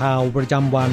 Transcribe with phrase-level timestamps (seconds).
[0.00, 0.90] ข่าวประจำวัน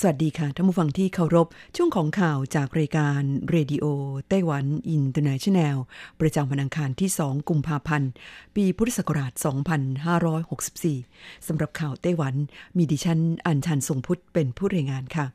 [0.00, 3.20] สวัสดีค่ะท่านผู้ฟังที่เคารพ ช่วงของข่าวจากรายการ
[3.50, 5.76] Radio Taiwan International
[6.20, 8.10] ประจำวันอังคารที่ 2 กุมภาพันธ์
[8.56, 9.32] ปีพุทธศักราช
[10.98, 12.34] 2564 สำหรับข่าวไต้หวัน
[12.76, 15.26] มีดิฉันอัญชันทรงพุทธเป็นผู้รายงานค่ะ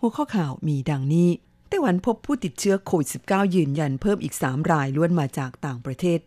[0.00, 1.28] หัวข้อข่าวมีดังนี้
[1.68, 6.20] ไต้หวันพบผู้ติดเชื้อโควิด -19 ยืนยันเพิ่มอีก 3 รายล้วนมาจากต่างประเทศ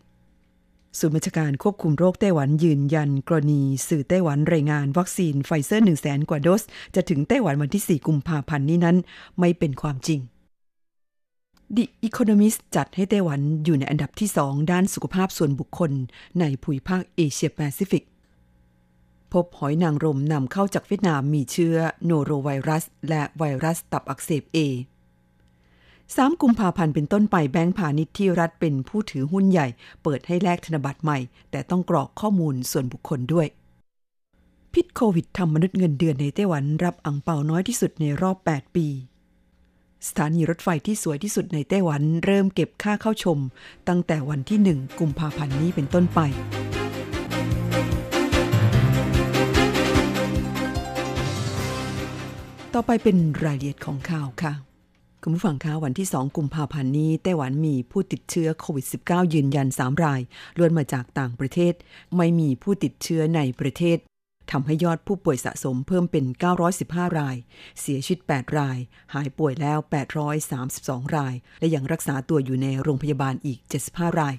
[0.98, 6.62] ศูนย์บัญชาการควบคุมโรคไต้หวันยืนยัน กรณีสื่อไต้หวันรายงานวัคซีนไฟเซอร์1 0 0 0 0แสนกว่าโดส
[6.94, 8.96] จะถึงไต้หวันวันที่ 4 กุมภาพันธ์นี้นั้น
[9.40, 10.20] ไม่เป็นความจริง
[11.76, 15.90] The Economist จัดให้ไต้หวันอยู่ในอันดับที่ 2 ด้านสุขภาพส่วนบุคคล
[16.40, 18.04] ในภูมิภาคเอเชียแปซิฟิก
[19.32, 24.58] พบหอยนางรมนำเข้าจากเวียดนามมีเชื้อโนโรไวรัส และไวรัสตับอักเสบเอ
[26.14, 29.66] 3 กุมภาพันธ์เป็นต้นไปแบงก์พาณิชย์ที่รัฐเป็นผู้ถือหุ้นใหญ่
[30.02, 31.18] เปิดให้แลกธนบัตรใหม่
[31.50, 33.46] แต่ต้องกรอกข้อมูลส่วนบุคคลด้วย
[34.72, 38.86] พิษโควิดทำมนุษย์เงินเดือนในไต้หวันรับอังเปาน้อยที่สุดในรอบ 8 ปี
[40.06, 43.38] สถานีรถไฟที่สวยที่สุดในไต้หวันเริ่มเก็บค่าเข้าชม
[43.88, 46.20] ตั้งแต่วันที่ 1 กุมภาพันธ์นี้เป็นต้นไป
[52.74, 54.65] ต่อไปเป็นรายละเอียดของข่าวค่ะ
[55.28, 60.20] คุณผู้ฟังคะวันที่ 2 กุมภาพันธ์นี้ ไต้หวันมีผู้ติดเชื้อโควิด -19 ยืนยัน 3 ราย
[60.58, 61.74] ล้วนมาจากต่างประเทศ
[62.16, 63.98] ไม่มีผู้ติดเชื้อในประเทศ
[64.50, 66.24] ทำให้ยอดผู้ป่วยสะสมเพิ่มเป็น
[66.72, 67.36] 915 ราย
[67.80, 68.78] เสียชีวิต 8 ราย
[69.14, 69.78] หายป่วยแล้ว
[70.46, 73.58] 832 ราย และยังรักษาตัวอยู่ในโรงพยาบาลอีก
[73.90, 74.34] 75 ราย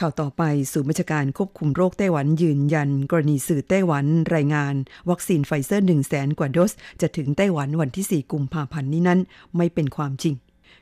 [0.00, 0.42] ข่าวต่อไป
[0.72, 4.74] ศูนย์บัญชาการควบคุมโรคไต้หวันยืนยัน กรณีสื่อไต้หวันรายงาน
[5.10, 9.20] วัคซีนไฟเซอร์1 0 0 0 0แสนกว่าโดส จะถึงไต้หวันวันที่ 4 กุมภาพันธ์นี้นั้น
[9.56, 10.34] ไม่เป็นความจริง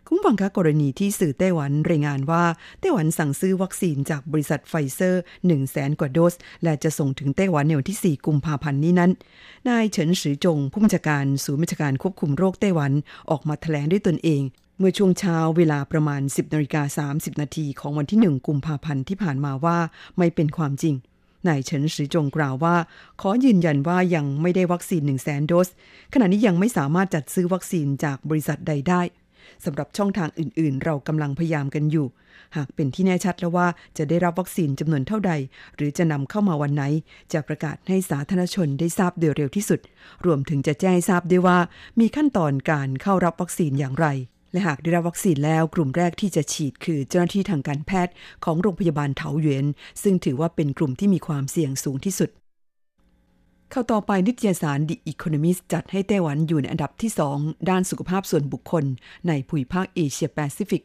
[0.06, 2.44] คุณผู้ฟังคะกรณีที่สื่อไต้หวันรายงานว่า
[2.81, 6.34] ไต้หวันสั่งซื้อวัคซีนจากบริษัทไฟเซอร์1 0 0 0 0แสนกว่าโดส
[6.65, 9.10] และจะส่งถึงไต้หวันในวันที่ 4 กุมภาพันธ์นี้นั้น
[9.69, 12.93] นายเฉินสือจง ผู้บัญชาการศูนย์บัญชาการควบคุมโรคไต้หวัน
[13.31, 14.43] ออกมาแถลงด้วยตนเอง
[14.78, 19.78] เมื่อช่วงเช้าเวลาประมาณ 10นาฬิกา30 นาทีของวันที่ 1 กุมภาพันธ์ที่ผ่านมาว่า
[20.19, 20.94] ไม่เป็นความจริง
[21.48, 22.76] นายเฉินสือจงกล่าวว่า
[23.20, 25.69] ขอยืนยันว่ายังไม่ได้วัคซีน 1 0 0 0 0แสนโดส
[26.12, 29.03] ขณะนี้ยังไม่สามารถจัดซื้อวัคซีนจากบริษัทใดได้
[29.64, 32.06] สำหรับช่องทางอื่น ๆ เรากำลังพยายามกันอยู่
[32.56, 35.32] หากเป็นที่แน่ชัดแล้วว่าจะได้รับวัคซีนจำนวนเท่าใด
[35.76, 36.84] หรือจะนำเข้ามาวันไหน
[37.32, 39.81] จะประกาศให้สาธารณชนได้ทราบโดยเร็วที่สุด
[40.26, 41.58] รวมถึงจะแจ้งทราบด้วยว่า
[42.00, 44.08] มีขั้นตอนการเข้ารับวัคซีนอย่างไร
[44.56, 49.67] และหากได้รับวัคซีนแล้วกลุ่มแรกที่จะฉีดคือเจ้าหน้าที่ทางการแพทย์ของโรงพยาบาลเถาหยวน
[50.03, 52.31] ซึ่งถือว่าเป็นกลุ่มที่มีความเสี่ยงสูงที่สุด
[53.71, 58.84] เข้าต่อไปนิตยสาร The Economist จัดให้ไต้หวันอยู่ในอันดับที่ 2 ด้านสุขภาพส่วนบุคคล
[59.28, 60.83] ในภูมิภาคเอเชียแปซิฟิก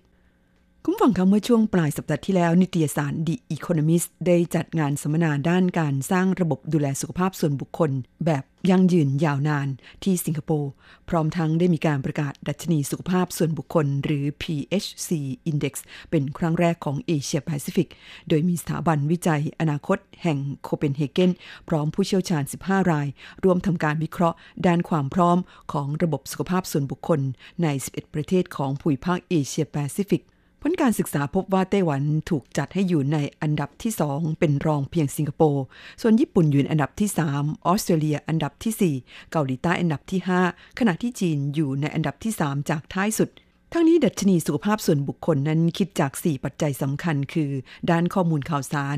[0.85, 7.91] คุณฟังคะเมื่อช่วงปลายสัปดาห์ที่แล้ว นิตยสาร The Economist ได้จัดงานสัมมนาด้านการสร้างระบบดูแลสุขภาพส่วนบุคคล
[8.25, 9.67] แบบยั่งยืนยาวนาน
[10.03, 10.71] ที่สิงคโปร์
[11.09, 15.09] พร้อมทั้งได้มีการประกาศดัชนีสุขภาพส่วนบุคคล หรือ PHC
[15.51, 15.73] Index
[16.09, 17.89] เป็นครั้งแรกของเอเชียแปซิฟิก
[18.29, 21.31] โดยมีสถาบันวิจัยอนาคตแห่งโคเปนเฮเกน
[21.69, 23.07] พร้อมผู้เชี่ยวชาญ 15 ราย
[23.43, 25.37] ร่วมทำการวิเคราะห์ ด้านความพร้อม
[25.71, 27.19] ของระบบสุขภาพส่วนบุคคล
[27.63, 30.23] ใน 11 ประเทศของภูมิภาคเอเชียแปซิฟิก
[30.63, 35.63] ผลการศึกษาพบว่าไต้หวันถูกจัดให้อยู่ในอันดับที่ 2 เป็นรองเพียงสิงคโปร์
[36.01, 40.19] ส่วนญี่ปุ่นอยู่อันดับที่ 3 ออสเตรเลียอันดับที่ 4 เกาหลีใต้อันดับที่
[40.49, 43.29] 5 ขณะที่จีนอยู่ในอันดับที่ 3 จากท้ายสุด
[43.73, 47.51] ทั้งนี้ดัชนีสุขภาพส่วนบุคคลนั้นคิดจาก 4 ปัจจัยสำคัญ คือ
[47.89, 48.97] ด้านข้อมูลข่าวสาร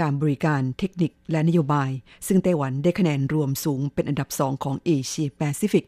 [0.00, 1.90] การบริการเทคนิคและนโยบาย
[2.26, 5.84] ซึ่งไต้หวันได้คะแนนรวมสูงเป็นอันดับ2ของเอเชียแปซิฟิก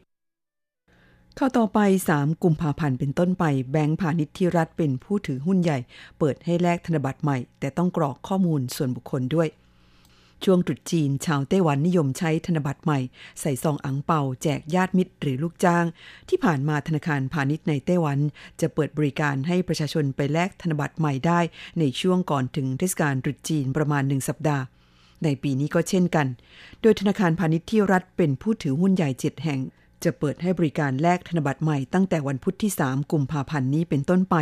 [1.41, 1.81] ข้าต่อไป
[2.12, 5.79] 3 กุมภาพันธ์เป็นต้นไป แบงก์พาณิชย์ที่รัฐเป็นผู้ถือหุ้นใหญ่
[6.19, 9.49] เปิดให้แลกธนบัตรใหม่ แต่ต้องกรอกข้อมูลส่วนบุคคลด้วย
[10.44, 12.99] ช่วงตรุษจีน ชาวไต้หวันนิยมใช้ธนบัตรใหม่
[13.41, 15.85] ใส่ซองอังเปาแจกญาติมิตรหรือลูกจ้าง
[16.29, 18.19] ที่ผ่านมาธนาคารพาณิชย์ในไต้หวัน
[18.61, 21.41] จะเปิดบริการให้ประชาชนไปแลกธนบัตรใหม่ได้
[21.79, 24.65] ในช่วงก่อนถึงเทศกาลตรุษจีนประมาณหนึ่งสัปดาห์
[25.25, 26.27] ในปีนี้ก็เช่นกัน
[26.83, 29.61] โดยธนาคารพาณิชย์ที่รัฐเป็นผู้ถือหุ้นใหญ่เจ็ดแห่ง
[30.04, 34.37] จะเปิดให้บริการแลกธนบัตรใหม่ตั้งแต่วันพุธที่ 3 กุมภาพันธ์นี้เป็นต้นไป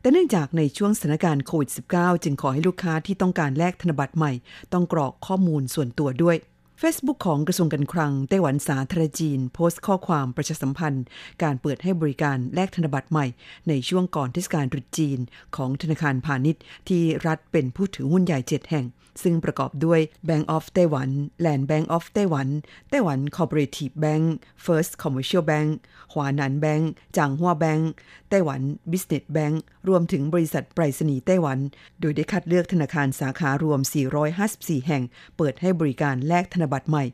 [0.00, 4.32] แต่เนื่องจากในช่วงสถานการณ์โควิด -19 จึงขอให้ลูกค้าที่ต้องการแลกธนบัตรใหม่
[4.72, 6.36] ต้องกรอกข้อมูลส่วนตัวด้วย
[6.82, 11.04] Facebook ของกระทรวงการคลังไต้หวันสาธารณจีน โพสต์ข้อความประชาสัมพันธ์
[11.42, 13.26] การเปิดให้บริการแลกธนบัตรใหม่
[13.68, 15.18] ในช่วงก่อนเทศกาลตรุษจีน
[15.56, 18.86] ของธนาคารพาณิชย์ ที่รัฐเป็นผู้ถือหุ้นใหญ่ 7 แห่ง
[19.22, 21.10] ซึ่งประกอบด้วย Bank of Taiwan
[21.44, 22.48] Land Bank of Taiwan
[22.90, 24.24] ไต้หวัน Cooperative Bank
[24.64, 25.70] First Commercial Bank
[26.12, 27.90] หวานันแบงก์จางฮัวแบงก์
[28.30, 28.60] ไต้หวัน
[28.90, 29.54] Business Bank
[29.88, 31.58] รวมถึงบริษัทไปรษณีย์ไต้หวัน
[32.00, 33.80] โดยได้คัดเลือกธนาคารสาขารวม
[34.34, 35.02] 454 แห่ง
[35.36, 37.04] เปิดให้บริการแลกธนบัตรใหม่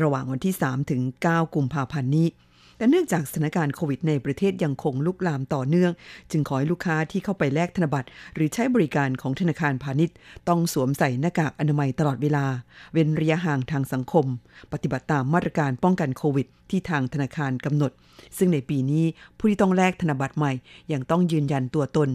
[0.00, 1.00] ระหว่างวันที่ 3 ถึง
[1.30, 2.28] 9 กุมภาพันธ์นี้
[2.76, 5.92] แต่เนื่องจากสถานการณ์โควิดในประเทศยังคงลุกลามต่อเนื่อง
[6.30, 10.16] จึงขอให้ลูกค้าที่เข้าไปแลกธนบัตร หรือใช้บริการของธนาคารพาณิชย์
[10.48, 12.46] ต้องสวมใส่หน้ากากอนามัยตลอดเวลา
[12.92, 14.26] เว้นระยะห่างทางสังคม
[14.72, 17.92] ปฏิบัติตามมาตรการป้องกันโควิดที่ทางธนาคารกำหนด
[18.38, 19.04] ซึ่งในปีนี้
[19.38, 20.52] ผู้ที่ต้องแลกธนบัตรใหม่
[20.92, 22.10] ยังต้องยืนยันตัวตน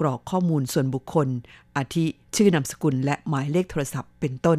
[0.00, 1.28] กรอกข้อมูลส่วนบุคคล
[1.76, 2.04] อาทิ
[2.36, 4.58] ชื่อนามสกุลและหมายเลขโทรศัพท์เป็นต้น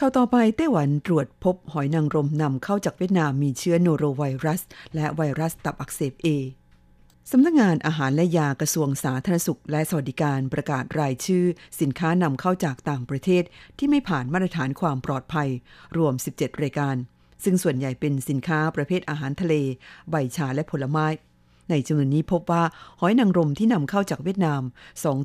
[0.00, 4.60] ข่าวต่อไปไต้หวันตรวจพบหอยนางรมนำเข้าจากเวียดนามมีเชื้อโนโรไวรัส
[4.94, 6.28] และไวรัสตับอักเสบเอ
[7.30, 11.44] สำนักงงานอาหารและยากระทรวงสาธารณสุข และสวัสดิการประกาศรายชื่อ
[11.80, 13.44] สินค้านำเข้าจากต่างประเทศ
[13.78, 15.48] ที่ไม่ผ่านมาตรฐานความปลอดภัย
[15.96, 16.96] รวม 17 รายการ
[17.44, 19.54] ซึ่งส่วนใหญ่เป็นสินค้าประเภทอาหารทะเล
[20.10, 21.06] ใบชาและผลไม้
[21.70, 22.62] ในจำนวนนี้พบว่า
[23.00, 24.62] หอยนางรมที่นำเข้าจากเวียดนาม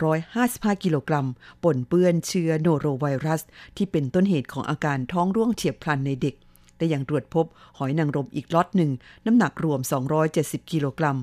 [0.10, 1.28] 255 กิโลกรัม
[1.64, 3.42] ปนเปื้อนเชื้อโนโรไวรัส
[3.78, 6.36] ที่เป็นต้นเหตุของอาการท้องร่วงเฉียบพลันในเด็ก
[6.78, 7.46] แต่ยังตรวจพบ
[7.78, 8.92] หอยนางรมอีกล็อตหนึ่ง
[9.26, 9.80] น้ำหนักรวม
[10.26, 11.18] 270 กิโลกรัม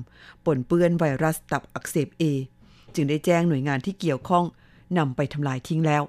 [0.45, 2.23] ปนเปื้อนไวรัสตับอักเสบเอ
[2.95, 4.45] จึงได้แจ้งหน่วยงานที่เกี่ยวข้อง
[4.97, 6.03] นำไปทำลายทิ้งแล้ว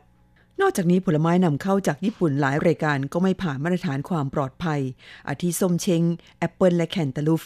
[0.61, 4.81] นอกจากนี้ผลไม้นำเข้าจากญี่ปุ่นหลายรายการก็ไม่ผ่านมาตรฐานความปลอดภัย
[5.29, 6.03] อาทิส้มเช้ง
[6.38, 7.43] แอปเปิลและแคนตาลูป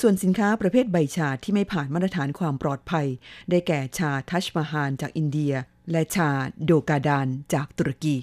[0.00, 3.06] ส่วนสินค้าประเภทใบชาที่ไม่ผ่านมาตรฐานความปลอดภัย
[3.50, 5.52] ได้แก่ชาทัชมาฮาลจากอินเดีย
[5.90, 6.30] และชา
[6.64, 8.16] โดกาดานจากตุรกี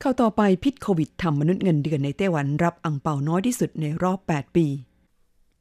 [0.00, 4.66] ข่าวต่อไปพิษโควิดทำมนุษย์เงินเดือนในไต้หวันรับอังเปาน้อยที่สุดในรอบ 8 ปี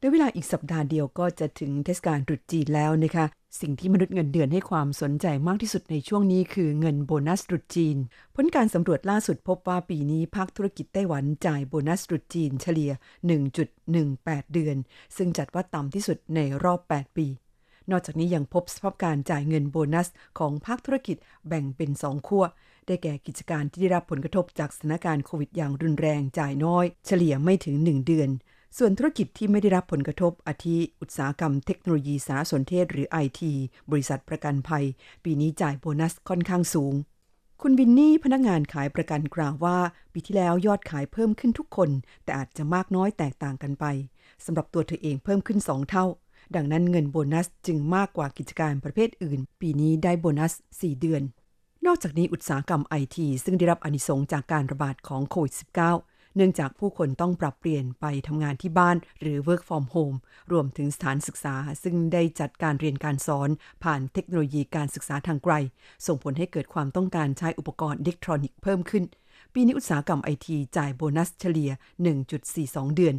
[0.02, 3.26] ในเวลาอีกสัปดาห์เดียวก็จะถึงเทศกาลตรุษจีนแล้วนะคะ
[3.62, 7.98] สิ่งที่มนุษย์เงินเดือนให้ความสนใจมากที่สุดในช่วงนี้คือเงินโบนัสตรุษจีน
[8.36, 12.92] ผลการสำรวจล่าสุดพบว่าปีนี้ภาคธุรกิจไต้หวันจ่ายโบนัสตรุษจีนเฉลี่ย
[13.72, 14.78] 1.18 เดือน
[15.18, 17.28] ซึ่งจัดว่าต่ำที่สุดในรอบ 8 ปี
[17.92, 20.08] นอกจากนี้ยังพบสภาพการจ่ายเงินโบนัส
[20.40, 21.18] ของภาคธุรกิจ
[21.48, 22.44] แบ่งเป็นสองขั้ว
[22.86, 28.30] ได้แก่กิจการที่ได้รับผลกระทบจากสถานการณ์โควิดอย่างรุนแรงจ่ายน้อย เฉลี่ยไม่ถึง 1 เดือน
[28.78, 33.42] ส่วนธุรกิจที่ไม่ได้รับผลกระทบอาทิอุตสาหกรรมเทคโนโลยีสารสนเทศหรือ IT
[33.92, 34.86] บริษัทประกันภัย
[35.24, 36.94] ปีนี้จ่ายโบนัสค่อนข้างสูง
[37.62, 39.78] คุณวินนี่พนักงานขายประกันกล่าวว่า
[40.14, 41.90] ปีที่แล้วยอดขายเพิ่มขึ้นทุกคน
[42.24, 43.86] แต่อาจจะมากน้อยแตกต่างกันไป
[44.46, 46.06] สำหรับตัวเธอเองเพิ่มขึ้น 2 เท่า
[46.56, 51.22] ดังนั้นเงินโบนัสจึงมากกว่ากิจการประเภทอื่น ปีนี้ได้โบนัส 4 เดือน
[51.86, 60.18] นอกจากนี้อุตสาหกรรมไอทีซึ่งได้รับอนิสงจากการระบาดของโควิด -19 เนื่องจากผู้คนต้องปรับเปลี่ยนไปทำงานที่บ้านหรือ work from home
[60.52, 63.50] รวมถึงสถานศึกษา ซึ่งได้จัดการเรียนการสอน
[63.84, 65.54] ผ่านเทคโนโลยีการศึกษาทางไกล
[66.08, 69.04] ส่งผลให้เกิดความต้องการใช้อุปกรณ์อิเล็กทรอนิกส์เพิ่มขึ้น
[69.54, 71.72] ปีนี้อุตสาหกรรมไอทีจ่ายโบนัสเฉลี่ย
[72.34, 73.16] 1.42 เดือน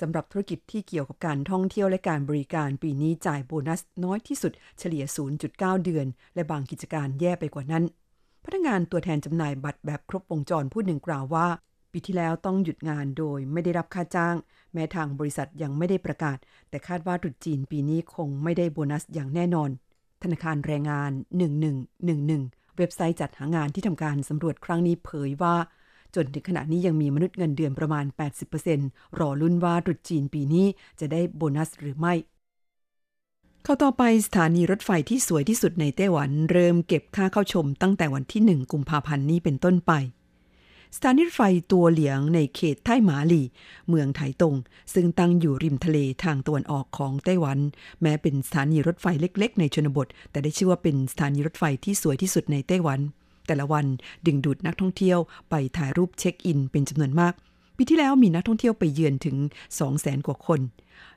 [0.00, 5.04] สำหรับธุรกิจที่เกี่ยวกับการท่องเที่ยวและการบริการปีนี้จ่ายโบนัสน้อยที่สุดเฉลี่ย
[5.44, 7.84] 0.9 เดือน และบางกิจการแย่ไปกว่านั้น
[8.44, 11.48] พนักงานตัวแทนจำหน่ายบัตรแบบครบวงจรผู้หนึ่งกล่าวว่า
[11.92, 14.36] ปีที่แล้วต้องหยุดงานโดยไม่ได้รับค่าจ้าง
[14.72, 19.70] แม้ทางบริษัทยังไม่ได้ประกาศ แต่คาดว่าตรุษจีนปีนี้คงไม่ได้โบนัสอย่างแน่นอน
[20.22, 21.10] ธนาคารแรงงาน
[21.74, 25.54] 1111 เว็บไซต์จัดหางานที่ทำการสำรวจครั้งนี้เผยว่า
[26.14, 28.04] จนถึงขณะนี้ยังมีมนุษย์เงินเดือนประมาณ
[28.62, 30.66] 80%รอลุ้นว่าตรุษจีนปีนี้
[31.00, 32.14] จะได้โบนัสหรือไม่
[33.64, 39.92] เข้าต่อไปสถานีรถไฟที่สวยที่สุดในไต้หวัน เริ่มเก็บค่าเข้าชมตั้งแต่วันที่ 1 กุมภาพันธ์นี้เป็นต้นไป
[40.96, 41.42] สถานีรถไฟ
[41.72, 43.46] ตัวเหลียงในเขตไต้หมาหลี่
[43.88, 44.54] เมืองไถตง
[44.94, 47.58] ซึ่งตั้งอยู่ริมทะเลทางตะวันออกของไต้หวัน
[48.02, 53.00] แม้เป็นสถานีรถไฟเล็ก ๆ ในชนบท แต่ได้ชื่อว่าเป็นสถานีรถไฟที่สวยที่สุดในไต้หวัน
[53.46, 53.86] แต่ละวัน
[54.26, 55.18] ดึงดูดนักท่องเที่ยว
[55.50, 57.34] ไปถ่ายรูปเช็คอินเป็นจำนวนมาก
[57.80, 59.36] ปีที่แล้วมีนักท่องเที่ยวไปเยือนถึง
[59.82, 60.60] 200,000กว่าคน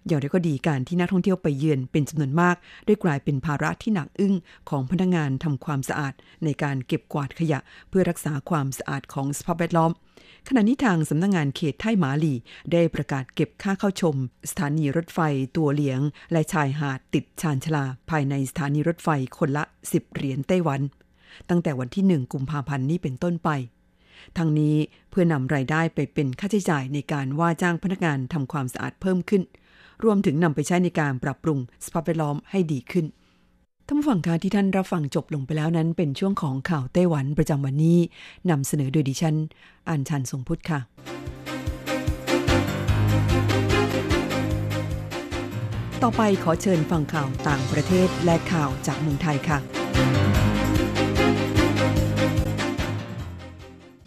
[0.07, 4.35] อย่างไรก็ดีการที่นักท่องเที่ยวไปเยือนเป็นจำนวนมาก ได้กลายเป็นภาระที่หนักอึ้ง
[4.69, 6.13] ของพนักงานทำความสะอาด
[6.43, 9.91] ในการเก็บกวาดขยะ เพื่อรักษาความสะอาดของสภาพแวดล้อม
[10.47, 12.33] ขณะนี้ทางสำนักงงานเขตไทหมาลี
[12.71, 14.15] ได้ประกาศเก็บค่าเข้าชม
[14.49, 15.19] สถานีรถไฟ
[15.57, 15.99] ตัวเหลียง
[16.31, 20.81] และชายหาดติดชานชลา ภายในสถานีรถไฟคนละ 10 เหรียญไต้หวัน
[21.49, 23.51] ตั้งแต่วันที่ 1 กุมภาพันธ์นี้เป็นต้นไป
[24.37, 24.75] ทั้งนี้
[25.09, 29.43] เพื่อนำรายได้ไปเป็นค่าใช้จ่ายในการว่าจ้างพนักงานทำความสะอาดเพิ่มขึ้น
[30.03, 33.05] รวมถึงนำไปใช้ในการปรับปรุงสภาพแวดล้อมให้ดีขึ้น
[33.85, 37.99] ท่านผู้ฟังคะที่ท่านรับฟังจบลงไปแล้วนั้น เป็นช่วงของข่าวไต้หวันประจำวันนี้
[38.49, 39.35] นำเสนอโดยดิฉัน
[39.89, 40.79] อัญชันทรงพุทธค่ะ
[46.03, 50.50] ต่อไปขอเชิญฟังข่าวต่างประเทศและข่าวจากเมืองไทยค่ะ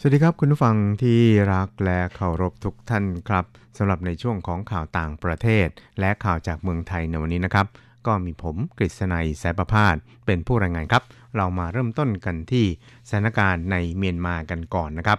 [0.07, 1.21] สวัสดีครับคุณผู้ฟังที่
[1.53, 3.45] รักและเคารพทุกท่านครับ
[3.77, 5.69] สำหรับในช่วงของข่าวต่างประเทศ
[6.01, 7.67] และข่าวจากเมืองไทยในวันนี้นะครับ
[8.07, 9.97] ก็มีผมกฤษณัยสายประพาส
[10.27, 11.03] เป็นผู้รายงานครับ
[11.37, 12.67] เรามาเริ่มต้นกันที่
[13.09, 15.19] สถานการณ์ในเมียนมากันก่อนนะครับ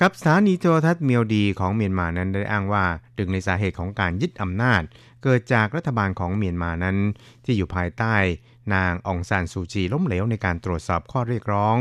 [0.00, 2.84] ครับสถานีโทรทัศน์เมียวดีของเมียนมานั้นได้อ้างว่า
[3.18, 4.82] ดึงในสาเหตุของการยึดอำนาจ
[5.22, 6.96] เกิดจากรัฐบาลของเมียนมานั้น
[7.44, 8.14] ที่อยู่ภายใต้
[8.74, 11.76] นางองซานซูจีล้มเหลวในการตรวจสอบข้อเรียกร้อง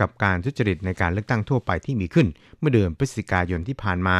[0.00, 2.26] กับการทุจริตในการเลือกตั้งทั่วไปที่มีขึ้น
[2.58, 4.18] เมื่อเดือนพฤศจิกายนที่ผ่านมา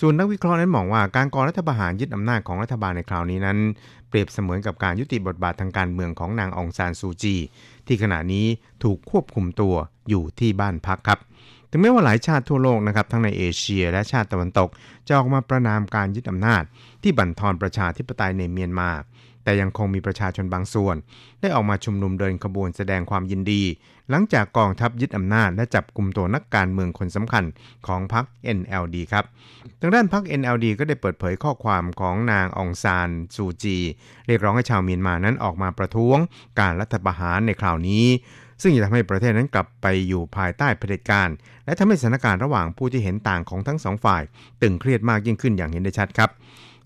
[0.00, 3.58] ส่วนนักวิเคราะห์นั้นมองว่าการก่อรัฐประหารยึดอำนาจของรัฐบาลในคราวนี้นั้น
[4.08, 7.36] เปรียบเสมือนกับการยุติบทบาททางการเมืองของนางองซานซูจี
[7.86, 8.46] ที่ขณะนี้
[8.84, 9.74] ถูกควบคุมตัว
[10.08, 11.18] อยู่ที่บ้านพักครับ
[11.70, 14.68] ถึงแม้ว่าหลายชาติทั่วโลกนะครับทั้งในเอเชียและชาติตะวันตก
[15.06, 16.62] จะออกมาประนามการยึดอำนาจ
[17.02, 18.90] ที่บั่นทอนประชาธิปไตยในเมียนมา
[19.48, 20.96] แต่ยังคงมีประชาชนบางส่วน
[21.40, 23.62] ได้ออกมาชุมนุมเดินขบวนแสดงความยินดี
[24.10, 27.44] หลังจากกองทัพยึดอำนาจและจับกลุ่มตัวนักการเมืองคนสำคัญ
[27.86, 28.24] ของพรรค
[28.58, 29.24] NLD ครับ
[29.80, 33.78] ทางด้านพรรค NLD ก็ได้เปิดเผยข้อความของนางองซานซูจี
[34.26, 36.18] เรียกร้องให้ชาวเมียนมานั้นออกมาประท้วง
[36.60, 38.06] การรัฐประหารในคราวนี้
[38.62, 41.28] ซึ่งจะทำให้ประเทศนั้นกลับไปอยู่ภายใต้เผด็จการ
[41.64, 44.22] และทำให้สถานการณ์ระหว่างผู้ที่เห็นต่างของทั้งสองฝ่าย
[44.62, 46.30] ตึงเครียดมากยิ่งขึ้นอย่างเห็นได้ชัดครับ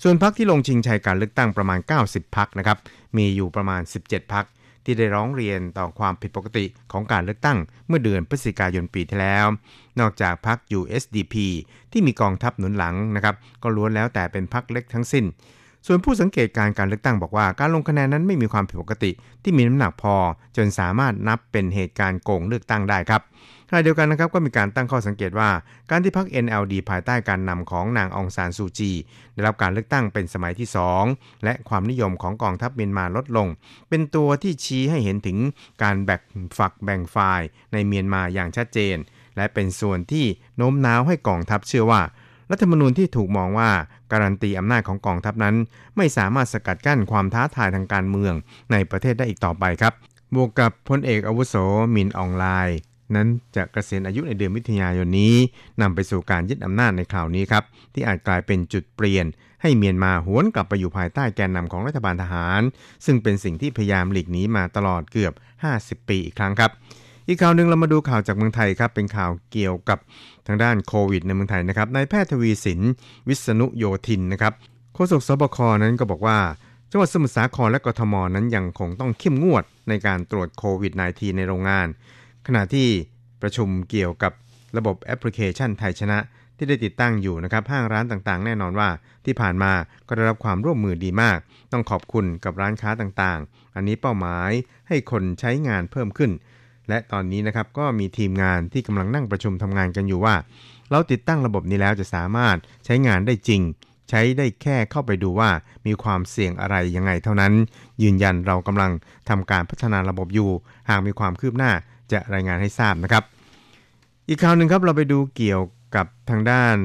[0.05, 2.79] ส่วนพรรคที่ลงชิงชัยการเลือกตั้งประมาณ 90 พักนะครับ
[3.17, 4.45] มีอยู่ประมาณ 17 พัก
[4.85, 9.47] ที่ได้ร้องเรียนต่อความผิดปกติของการเลือกตั้งเมื่อเดือนพฤศจิกายนปีที่แล้ว
[10.01, 11.35] นอกจากพรรค USDP
[11.93, 15.25] ที่มีกองทัพหนุนหลังนะครับ ก็ล้วนแล้วแต่เป็นพรรคเล็กทั้งสิ้น
[15.87, 19.11] ส่วนผู้สังเกตการการเลือกตั้งบอกว่า การลงคะแนนนั้นไม่มีความผิดปกติ
[19.43, 20.15] ที่มีน้ำหนักพอ
[20.57, 23.23] จนสามารถนับเป็นเหตุการณ์โกงเลือกตั้งได้ครับ
[23.75, 25.51] ขณะเดียวกันนะครับก็มีการตั้งข้อสังเกตว่า
[25.91, 28.93] การที่พรรค NLD ภายใต้การนำของนางองซานซูจี
[29.35, 30.69] ได้รับการเลือกตั้งเป็นสมัยที่
[31.07, 33.49] 2 และความนิยมของกองทัพเมียนมาลดลง
[33.89, 35.39] เป็นตัวที่ชี้ให้เห็นถึง
[35.83, 36.23] การแบ่ง
[36.59, 38.97] ฝักแบ่งฝ่ายในเมียนมาอย่างชัดเจน
[39.37, 40.27] และเป็นส่วนที่
[40.57, 42.03] โน้มน้าวให้กองทัพเชื่อว่า
[42.51, 43.71] รัฐธรรมนูญที่ถูกมองว่า
[44.13, 45.57] การันตีอำนาจของกองทัพนั้น
[45.97, 48.35] ไม่สามารถสกัดกั้นความท้าทายทางการเมือง
[48.73, 49.93] ในประเทศได้อีกต่อไปครับ
[50.35, 51.55] บวกกับพลเอกอาวุโส
[51.95, 52.79] มินอองไลน์
[53.17, 55.35] นั้นจะเกษียณอายุในเดือนมิถุนายนนี้
[55.81, 57.65] นำไปสู่การยึดอำนาจในคราวนี้ครับ
[57.95, 59.27] ที่อาจกลายเป็นจุดเปลี่ยน
[59.63, 62.63] ให้เมียนมาหวนกลับไปอยู่ภายใต้แกนนำของรัฐบาลทหาร
[63.05, 65.33] ซึ่งเป็นสิ่งที่พยายามหลีกหนีมาตลอดเกือบ
[65.71, 66.71] 50 ปีอีกครั้งครับ
[67.29, 69.99] อีกข่าวหนึ่งเรามาดูข่าวจากเมืองไทยครับ เป็นข่าวเกี่ยวกับ
[70.47, 72.81] ทางด้านโควิดในเมืองไทยนะครับนายแพทย์ทวีสิน
[73.29, 74.53] วิษณุโยธินนะครับ
[74.95, 76.39] โฆษกสบคนั้นก็บอกว่า
[76.91, 81.87] จังหวัดสมุทรสาครและกทมนั้นยังคงต้องเข้มงวดในการตรวจโควิด -19 ในโรงงาน
[82.47, 82.89] ขณะที่
[83.43, 84.33] ประชุมเกี่ยวกับ
[84.77, 86.19] ระบบแอปพลิเคชันไทยชนะ
[86.57, 88.89] ที่ได้ติดตั้งอยู่นะครับห้างร้านต่างๆ แน่นอนว่า
[89.25, 89.73] ที่ผ่านมา
[90.09, 91.39] ก็ได้รับความร่วมมือดีมาก
[91.73, 94.51] ต้องขอบคุณกับร้านค้าต่างๆ อันนี้เป้าหมาย
[94.89, 96.31] ให้คนใช้งานเพิ่มขึ้น
[96.89, 100.35] และตอนนี้นะครับก็มีทีมงานที่กำลังนั่งประชุมทำงานกันอยู่ว่า
[100.91, 103.63] เราติดตั้งระบบนี้แล้วจะสามารถใช้งานได้จริง
[104.11, 105.51] ใช้ได้แค่เข้าไปดูว่า
[105.87, 107.53] มีความเสี่ยงอะไรยังไงเท่านั้น
[108.03, 108.93] ยืนยันเรากำลัง
[109.29, 110.51] ทำการพัฒนาระบบอยู่
[110.89, 111.73] หากมีความคืบหน้า
[112.13, 113.25] จะรายงานให้ทราบนะครับ
[114.29, 115.63] อีกข่าวหนึ่งครับเราไปดูเกี่ยว
[115.97, 116.77] กับทางด้าน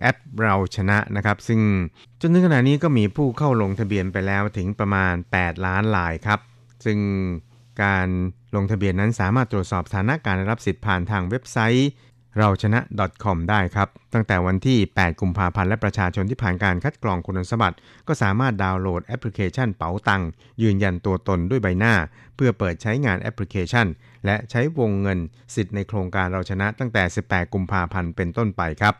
[0.00, 1.60] แอปเราชนะนะครับ ซึ่ง
[2.20, 6.40] จนถึงขณะนี้ก็มีผู้เข้าลงทะเบียนไปแล้วถึงประมาณ 8 ล้านลายครับ
[6.84, 6.98] ซึ่ง
[7.82, 8.08] การ
[8.56, 11.88] ลงทะเบียนนั้นสามารถตรวจสอบสถานะการรับสิทธิ์ผ่านทางเว็บไซต์
[12.38, 12.80] เราชนะ
[13.24, 17.76] .com ได้ครับ ตั้งแต่วันที่ 8 กุมภาพันธ์และประชาชนที่ผ่านการคัดกรองคุณสมบัติ
[18.08, 20.22] ก็สามารถดาวน์โหลดแอปพลิเคชันเป๋าตัง
[20.62, 21.94] ยืนยันตัวตนด้วยใบหน้า
[22.36, 23.86] เพื่อเปิดใช้งานแอปพลิเคชัน
[24.26, 25.18] และใช้วงเงิน
[25.54, 28.94] สิทธิ์ในโครงการเราชนะตั้งแต่ 18 กุมภาพันธ์เป็นต้นไปครับ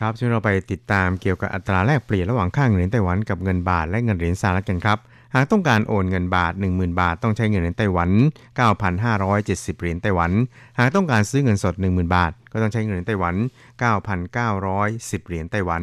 [0.00, 4.98] ครับช่วยเราไปติดตามเกี่ยวกับอัตราแลกเปลี่ยนระหว่างค่าเงินเหรียญไต้หวันกับเงินบาทและเงินเหรียญสหรัฐกันครับ
[5.34, 8.10] หากต้องการโอนเงินบาท 10,000 บาท ต้องใช้เงินเหรียญไต้หวัน
[8.96, 10.30] 9,570 เหรียญไต้หวัน
[10.78, 13.34] หากต้องการซื้อเงินสด 10,000 บาท ก็ต้องใช้เงินเหรียญไต้หวัน
[14.16, 15.82] 9,910 เหรียญไต้หวัน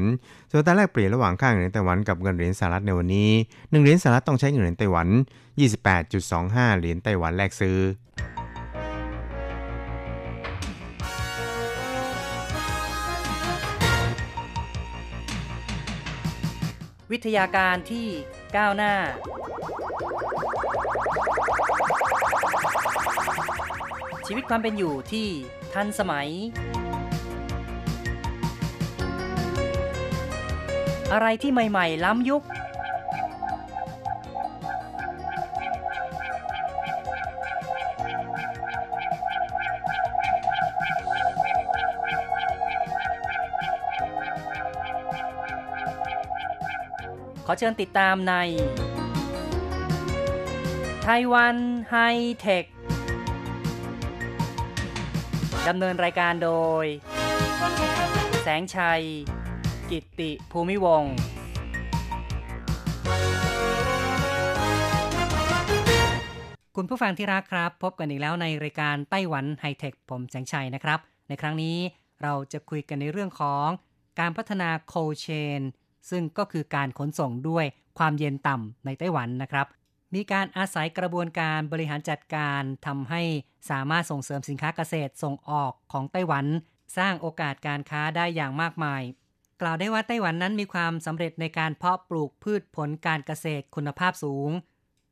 [0.52, 5.08] ส่วนตารแลกเปลี่ยนระหว่างค่าเงินเหรียญไต้หวันกับเงินเหรียญสหรัฐในวันนี้ 1 เหรียญสหรัฐต้องใช้เงินเหรียญไต้หวัน
[5.94, 7.78] 28.25 เหรียญไต้หวันแลกซื้อ
[17.12, 18.08] วิทยาการที่
[18.58, 18.94] ก้าวหน้า
[24.28, 25.28] ชีวิตความเป็นอยู่ที่
[25.74, 26.30] ทันสมัย
[31.14, 32.44] อะไรที่ใหม่ ๆ ล้ำยุค
[47.50, 48.34] อเชิญติดตามใน
[51.06, 51.56] ไต้หวัน
[51.90, 51.96] ไฮ
[52.40, 52.66] เทค
[55.68, 56.52] ดำเนินรายการโด
[56.84, 56.86] ย
[58.44, 59.04] แสงชัย
[59.90, 61.04] กิตติภูมิวง
[66.76, 71.78] คุณผู้ฟังที่รักครับ พบกันอีกแล้วในรายการไต้หวันไฮเทค ผมแสงชัยนะครับ ในครั้งนี้
[72.22, 73.68] เราจะคุยกันในเรื่องของ
[74.20, 75.28] การพัฒนาโคเช
[75.60, 75.62] น
[76.10, 77.66] ซึ่งก็คือการขนส่งด้วย
[77.98, 79.68] ความเย็นต่ำในไต้หวันนะครับ
[80.16, 83.22] มีการอาศัยกระบวนการบริหารจัดการทำให้
[83.70, 86.46] สามารถส่งเสริมสินค้าเกษตรส่งออกของไต้หวัน
[86.98, 89.02] สร้างโอกาสการค้าได้อย่างมากมาย
[89.62, 94.52] กล่าวได้ว่าไต้หวันนั้นมีความสำเร็จในการเพาะปลูกพืชผลการเกษตรคุณภาพสูง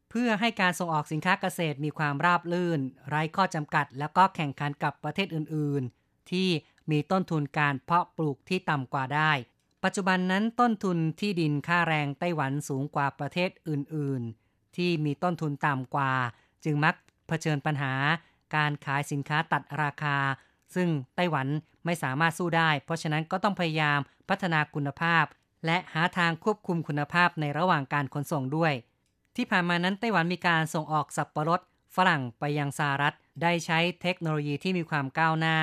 [0.09, 6.49] เพื่อให้การส่งออกสินค้าเกษตรมีความราบรื่น ไร้ข้อจำกัด แล้วก็แข่งขันกับประเทศอื่น ๆ ที่
[6.91, 9.31] มีต้นทุนการเพาะปลูกที่ต่ำกว่าได้
[9.89, 16.13] ปัจจุบันนั้นต้นทุนที่ดินค่าแรงไต้หวันสูงกว่าประเทศอื่น ๆ ที่มีต้นทุนต่ำกว่า
[16.63, 16.95] จึงมัก
[17.27, 17.93] เผชิญปัญหา
[18.55, 20.17] การขายสินค้าตัดราคา
[20.75, 21.47] ซึ่งไต้หวัน
[21.85, 25.25] ไม่สามารถสู้ได้ เพราะฉะนั้นก็ต้องพยายามพัฒนาคุณภาพ
[25.65, 28.73] และหาทางควบคุมคุณภาพในระหว่างการขนส่งด้วย
[29.35, 31.61] ที่ผ่านมานั้นไต้หวันมีการส่งออกสับปะรด
[31.95, 35.57] ฝรั่งไปยังสหรัฐ ได้ใช้เทคโนโลยีที่มีความก้าวหน้า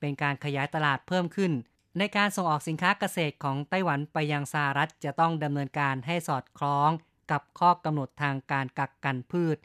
[0.00, 1.52] เป็นการขยายตลาดเพิ่มขึ้น
[1.98, 6.90] ในการส่งออกสินค้าเกษตรของไต้หวันไปยังสหรัฐจะต้องดำเนินการให้สอดคล้อง
[7.30, 9.56] กับข้อกำหนดทางการกักกันพืช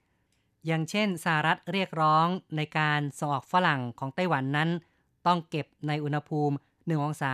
[0.65, 4.69] อย่างเช่นสหรัฐเรียกร้องในการส่งออกฝรั่งของไต้หวันนั้น
[5.27, 7.33] ต้องเก็บในอุณหภูมิ 1 องศา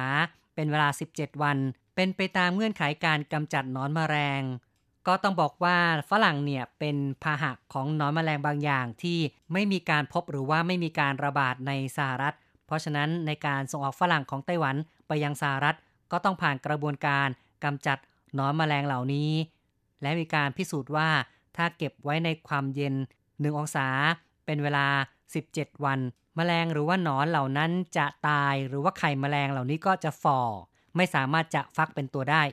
[0.56, 1.58] เป็นเวลา 17 วัน
[1.96, 4.42] เป็นไปตามเงื่อนไขการกำจัดนอนมแมลง
[5.08, 5.78] ก็ต้องบอกว่า
[6.10, 9.20] ฝรั่งเนี่ยเป็นพาหะของนอนมแมลงบางอย่างที่
[9.54, 12.36] ไม่มีการพบหรือว่าไม่มีการระบาดในสหรัฐ
[12.68, 14.76] เพราะฉะนั้นในการส่งออกฝรั่งของไต้หวัน
[15.08, 15.78] ไปยังสหรัฐ
[16.12, 17.28] ก็ต้องผ่านกระบวนการ
[17.64, 17.98] กำจัด
[18.36, 19.32] หนอนแมลงเหล่านี้
[20.02, 21.10] และมีการพิสูจน์ว่า
[21.58, 23.88] ถ้าเก็บไว้ในความเย็น 1 องศา
[24.46, 24.88] เป็นเวลา
[25.36, 26.00] 17 วัน
[26.36, 30.40] แมลงหรือว่าหนอนเหล่านั้นจะตายหรือว่าไข่แมลงเหล่านี้ก็จะฝ่อ
[30.96, 32.44] ไม่สามารถจะฟักเป็นตัวได้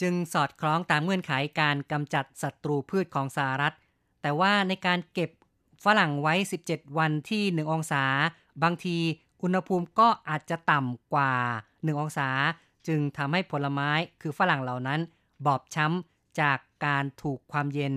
[0.00, 3.74] จึงสอดคล้องตามเงื่อนไขการกำจัดศัตรูพืชของสหรัฐ
[4.22, 5.30] แต่ว่าในการเก็บ
[5.84, 6.34] ฝรั่งไว้
[6.66, 8.04] 17 วันที่ 1 องศา
[8.62, 8.98] บางที
[9.42, 11.32] อุณหภูมิก็อาจจะต่ำกว่า
[11.68, 12.28] 1 องศา
[12.86, 15.00] จึงทำให้ผลไม้คือฝรั่งเหล่านั้น
[15.46, 17.94] บอบช้ำจากการถูกความเย็น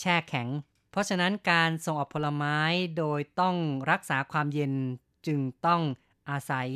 [0.00, 0.48] แช่แข็ง
[0.90, 2.58] เพราะฉะนั้นการส่งออกผลไม้
[2.98, 3.56] โดยต้อง
[3.90, 4.72] รักษาความเย็น
[5.26, 5.82] จึงต้อง
[6.30, 6.68] อาศัย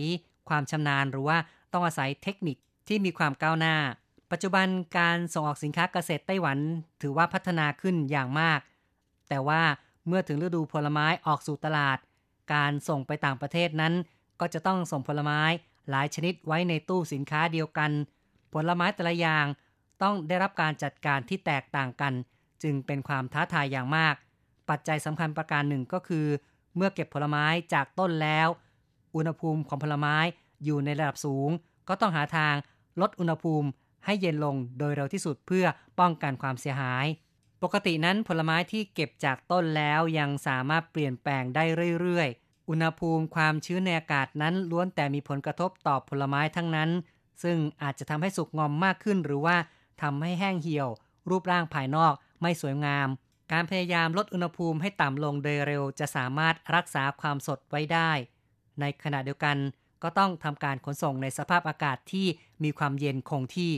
[0.48, 1.38] ความชำนาญหรือว่า
[1.72, 2.56] ต้องอาศัยเทคนิค
[2.88, 3.76] ที่มีความก้าวหน้า
[4.30, 4.66] ปัจจุบัน
[4.98, 6.58] การส่งออกสินค้าเกษตรไต้หวัน
[7.02, 8.60] ถือว่าพัฒนาขึ้นอย่างมาก
[9.28, 9.62] แต่ว่า
[10.06, 11.98] เมื่อถึงฤดูผลไม้ออกสู่ตลาด
[12.52, 13.94] การส่งไปต่างประเทศนั้น
[14.40, 15.42] ก็จะต้องส่งผลไม้
[15.90, 17.90] หลายชนิดไว้ในตู้สินค้าเดียวกัน
[18.52, 19.46] ผลไม้แต่ละอย่าง
[20.02, 22.12] ต้องได้รับการจัดการที่แตกต่างกัน
[22.62, 24.14] จึงเป็นความท้าทายอย่างมาก
[24.70, 26.26] ปัจจัยสำคัญประการหนึ่งก็คือ
[26.76, 28.48] เมื่อเก็บผลไม้จากต้นแล้ว
[29.16, 30.16] อุณหภูมิของผลไม้
[30.64, 31.50] อยู่ในระดับสูง
[31.88, 32.54] ก็ต้องหาทาง
[33.00, 33.68] ลดอุณหภูมิ
[34.04, 35.66] ให้เย็นลงโดยเร็วที่สุดเพื่อ
[35.98, 37.06] ป้องกันความเสียหาย
[37.62, 41.64] ปกตินั้นผลไม้ที่เก็บจากต้นแล้วยังสามารถเปลี่ยนแปลงได้
[42.00, 46.90] เรื่อยๆ อุณหภูมิความชื้นในอากาศนั้นล้วนแต่มีผลกระทบต่อผลไม้ทั้งนั้น
[47.42, 49.56] ซึ่งอาจจะทำให้สุกงอมมากขึ้นหรือว่า
[50.02, 50.88] ทำให้แห้งเหี่ยว
[51.30, 53.08] รูปร่างภายนอกไม่สวยงาม
[53.52, 58.10] การพยายามลดอุณหภูมิให้ต่ำลงโดยเร็ว จะสามารถรักษาความสดไว้ได้
[58.80, 59.56] ในขณะเดียวกัน
[60.02, 62.26] ก็ต้องทำการขนส่งในสภาพอากาศที่
[62.62, 63.72] มีความเย็นคงที่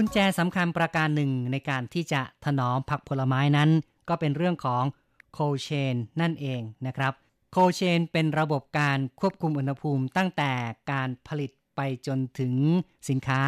[0.00, 3.70] กุญแจสำคัญประการหนึ่งในการที่จะถนอมผักผลไม้นั้น
[4.08, 4.84] ก็เป็นเรื่องของ
[5.36, 7.12] cold chain นั่นเองนะครับ
[7.54, 10.52] cold chain เป็นระบบการควบคุมอุณหภูมิตั้งแต่
[10.92, 12.54] การผลิตไปจนถึง
[13.08, 13.42] สินค้า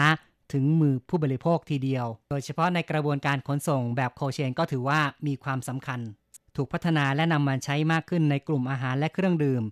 [0.52, 6.00] ถึงมือผู้บริโภคทีเดียว โดยเฉพาะในกระบวนการขนส่งแบบโคเชนก็ถือว่ามีความสำคัญ
[6.56, 9.62] ถูกพัฒนาและนำมาใช้มากขึ้นในกลุ่มอาหารและเครื่องดื่ม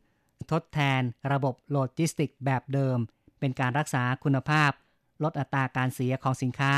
[0.51, 2.99] ทดแทนระบบโลจิสติกแบบเดิม
[3.41, 4.73] เป็นการรักษาคุณภาพ
[5.22, 6.72] ลดอัตราการเสียของสินค้า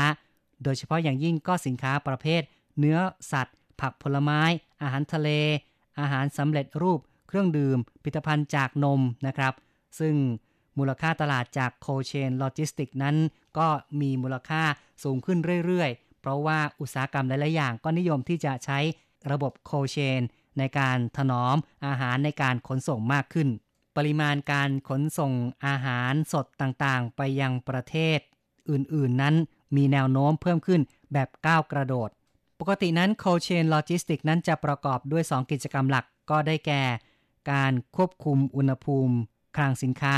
[0.63, 2.41] โดยเฉพาะอย่างยิ่งก็สินค้าประเภท
[2.79, 2.97] เนื้อ
[3.31, 4.41] สัตว์ ผักผลไม้
[4.81, 5.29] อาหารทะเล
[5.99, 9.53] อาหารสำเร็จรูป เครื่องดื่มผลิตภัณฑ์จากนมนะครับ
[9.99, 10.15] ซึ่ง
[10.77, 13.15] มูลค่าตลาดจาก cold chain logistics นั้น
[13.57, 13.67] ก็
[14.01, 14.63] มีมูลค่า
[15.03, 18.79] สูงขึ้นเรื่อยๆ เพราะว่าอุตสาหกรรมหลายๆอย่างก็นิยมที่จะใช้
[19.31, 20.21] ระบบ cold chain
[20.57, 23.49] ในการถนอมอาหารในการขนส่งมากขึ้น
[23.97, 25.33] ปริมาณการขนส่ง
[25.65, 28.19] อาหารสดต่างๆ ไปยังประเทศ
[28.69, 29.35] อื่น ๆ นั้น
[29.75, 30.81] มีแนวโน้มเพิ่มขึ้น
[31.13, 32.09] แบบก้าวกระโดด
[32.59, 36.83] ปกตินั้น cold chain logistics นั้นจะประกอบด้วย 2 กิจกรรมหลักก็ได้แก่
[37.51, 39.15] การควบคุมอุณหภูมิ
[39.57, 40.17] คลังสินค้า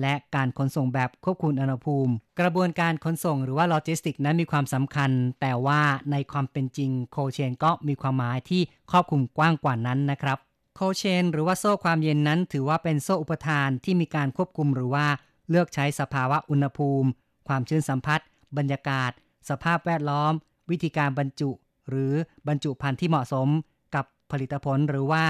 [0.00, 10.38] และการขนส่งแบบควบคุมอุณหภูมิ กระบวนการขนส่งหรือว่าโลจิสติกส์นั้นมีความสำคัญ แต่ว่าในความเป็นจริง cold chain ก็มีความหมายที่ครอบคลุมกว้างกว่านั้นนะครับ
[10.74, 15.06] โคเชนหรือว่าโซ่ความเย็นนั้นถือว่าเป็นโซ่อุปทานที่มีการควบคุมหรือว่า
[15.50, 17.08] เลือกใช้สภาวะอุณหภูมิ
[17.48, 18.20] ความชื้นสัมผัส
[18.58, 19.10] บรรยากาศ
[19.48, 20.32] สภาพแวดล้อม
[20.70, 21.50] วิธีการบรรจุ
[21.88, 22.14] หรือ
[22.48, 23.48] บรรจุภัณฑ์ที่เหมาะสม
[23.94, 25.24] กับผลิตผลหรือว่า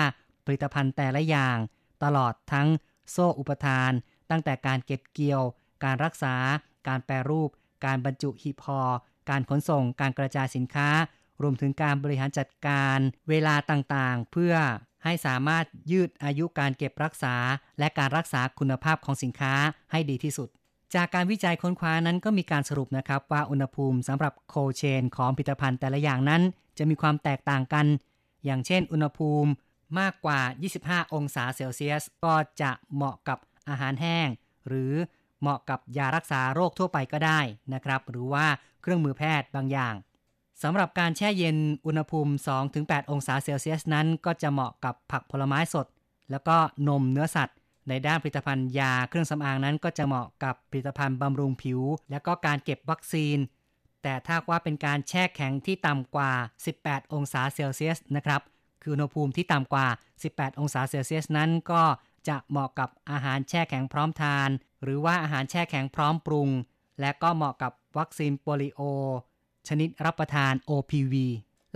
[0.46, 1.56] ผลิตภัณฑ์แต่ละอย่าง
[2.04, 2.68] ตลอดทั้ง
[3.10, 3.90] โซ่อุปทาน
[4.30, 5.42] ตั้งแต่การเก็บเกี่ยว
[5.84, 6.34] การรักษา
[6.88, 7.50] การแปรรูป
[7.84, 8.82] การบรรจุหีบห่อ
[9.30, 10.88] การขนส่ง การกระจายสินค้า
[11.42, 12.98] รวมถึงการบริหารจัดการ
[13.28, 14.54] เวลาต่างๆ เพื่อ
[15.04, 17.34] ให้สามารถยืดอายุการเก็บรักษา
[17.78, 19.54] และการรักษาคุณภาพของสินค้า
[19.90, 20.48] ให้ดีที่สุด
[20.94, 26.42] จากการวิจัยค้นคว้านั้นก็มีการสรุปนะครับว่าอุณหภูมิสำหรับโคเชนของผลิตภัณฑ์แต่ละอย่างนั้น
[26.78, 27.86] จะมีความแตกต่างกัน
[28.44, 29.50] อย่างเช่น อุณหภูมิ
[29.98, 30.40] มากกว่า
[30.78, 34.28] 25 องศาเซลเซียส ก็จะเหมาะกับอาหารแห้ง
[34.68, 34.92] หรือ
[35.40, 37.40] เหมาะกับยารักษาโรคทั่วไปก็ได้
[37.74, 38.46] นะครับ หรือว่า
[38.82, 39.94] เครื่องมือแพทย์บางอย่าง
[40.62, 42.32] สำหรับการแช่เย็นอุณหภูมิ
[42.72, 45.86] 2-8 องศาเซลเซียสนั้น ก็จะเหมาะกับผักผลไม้สด
[46.30, 46.56] แล้วก็
[46.88, 47.56] นมเนื้อสัตว์
[47.88, 53.38] ในด้านผลิตภัณฑ์ยาเครื่องสำอางนั้น ก็จะเหมาะกับผลิตภัณฑ์บำรุงผิว และก็การเก็บวัคซีน
[54.02, 56.32] แต่ถ้าว่าเป็นการแช่แข็งที่ต่ำกว่า
[56.72, 58.40] 18 องศาเซลเซียสนะครับ
[58.82, 59.86] คืออุณหภูมิที่ต่ำกว่า
[60.24, 61.82] 18 องศาเซลเซียสนั้นก็
[62.28, 64.48] จะเหมาะกับอาหารแช่แข็งพร้อมทาน
[64.82, 66.50] หรือว่าอาหารแช่แข็งพร้อมปรุง
[67.00, 68.80] และก็เหมาะกับวัคซีนโปลิโอ
[69.68, 71.14] ชนิดรับประทาน OPV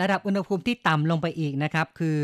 [0.00, 2.18] ระดับอุณหภูมิที่ต่ำลงไปอีกนะครับ คือ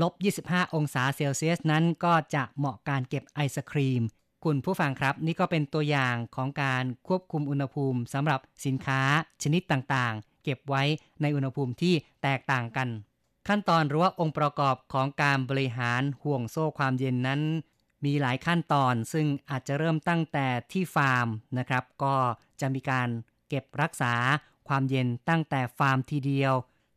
[0.00, 0.12] ลบ
[0.44, 4.02] 25 องศาเซลเซียสนั้นก็จะเหมาะการเก็บไอศครีม
[4.44, 9.00] คุณผู้ฟังครับ นี่ก็เป็นตัวอย่างของการควบคุมอุณหภูมิสำหรับสินค้า
[9.42, 10.82] ชนิดต่างๆ เก็บไว้
[11.22, 12.88] ในอุณหภูมิที่แตกต่างกัน
[13.48, 17.40] ขั้นตอนหรือว่าองค์ประกอบของการบริหารห่วงโซ่ความเย็นนั้น
[18.04, 21.28] มีหลายขั้นตอนซึ่งอาจจะเริ่มตั้งแต่ที่ฟาร์ม
[21.58, 22.16] นะครับ ก็
[22.60, 23.08] จะมีการ
[23.48, 24.14] เก็บรักษา
[24.68, 26.54] ความเย็นตั้งแต่ฟาร์มทีเดียว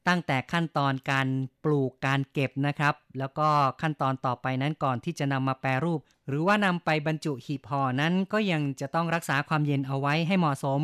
[0.07, 1.27] ตั้งแต่ขั้นตอนการ
[1.63, 3.47] ปลูกการเก็บนะครับ แล้วก็
[3.81, 10.81] ขั้นตอนต่อไปนั้นก่อนที่จะนำมาแปรรูป หรือว่านำไปบรรจุหีบห่อนั้นก็ยังจะต้องรักษาความเย็นเอาไว้ให้เหมาะสม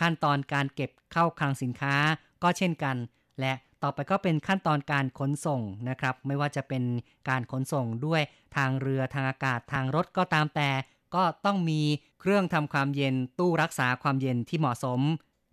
[0.00, 1.94] ขั้นตอนการเก็บเข้าคลังสินค้า
[2.42, 2.96] ก็เช่นกัน
[3.40, 6.82] และต่อไปก็เป็นขั้นตอนการขนส่งนะครับ ไม่ว่าจะเป็น
[7.28, 8.22] การขนส่งด้วย
[8.56, 10.70] ทางเรือทางอากาศทางรถก็ตามแต่
[11.14, 11.80] ก็ต้องมี
[12.20, 15.00] เครื่องทำความเย็นตู้รักษาความเย็นที่เหมาะสม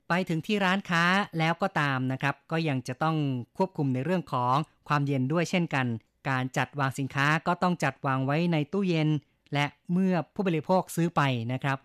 [0.10, 1.04] ไปถึงที่ร้านค้า
[1.38, 3.18] แล้วก็ตามนะครับ ก็ยังจะต้อง
[3.58, 4.56] ควบคุมในเรื่องของ
[4.88, 5.86] ความเย็นด้วยเช่นกัน
[6.30, 9.10] การจัดวางสินค้าก็ต้องจัดวางไว้ในตู้เย็น
[9.54, 11.22] และเมื่อผู้บริโภคซื้อไป
[11.54, 11.78] นะครับ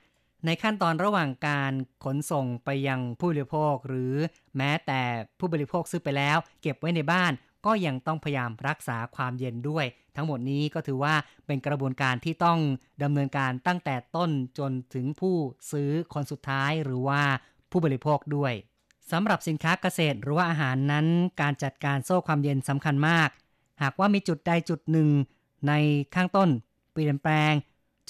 [0.47, 1.73] ในขั้นตอนระหว่างการ
[2.05, 4.15] ขนส่งไปยังผู้บริโภค หรือ
[4.57, 5.03] แม้แต่
[5.39, 7.33] ผู้บริโภคซื้อไปแล้ว เก็บไว้ในบ้าน
[7.67, 11.15] ก็ยังต้องพยายามรักษาความเย็นด้วย ทั้งหมดนี้ก็ถือว่า
[11.47, 12.59] เป็นกระบวนการที่ต้อง
[13.03, 15.37] ดำเนินการตั้งแต่ต้นจนถึงผู้
[15.73, 17.23] ซื้อคนสุดท้ายหรือว่า
[17.73, 18.53] ผู้บริโภคด้วย
[19.11, 21.07] สำหรับสินค้าเกษตรหรือว่าอาหารนั้น
[21.41, 23.29] การจัดการโซ่ความเย็นสำคัญมาก
[23.83, 25.09] หากว่ามีจุดใดจุดหนึ่ง
[25.69, 25.73] ใน
[26.15, 26.49] ข้างต้น
[26.93, 27.53] เปลี่ยนแปลง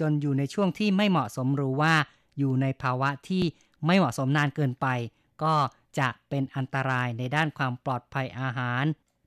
[0.01, 1.94] จนอยู่ในช่วงที่ไม่เหมาะสมหรือว่า
[2.38, 3.44] อยู่ในภาวะที่
[3.87, 4.87] ไม่เหมาะสมนานเกินไป
[5.42, 5.55] ก็
[5.98, 8.85] จะเป็นอันตรายในด้านความปลอดภัยอาหาร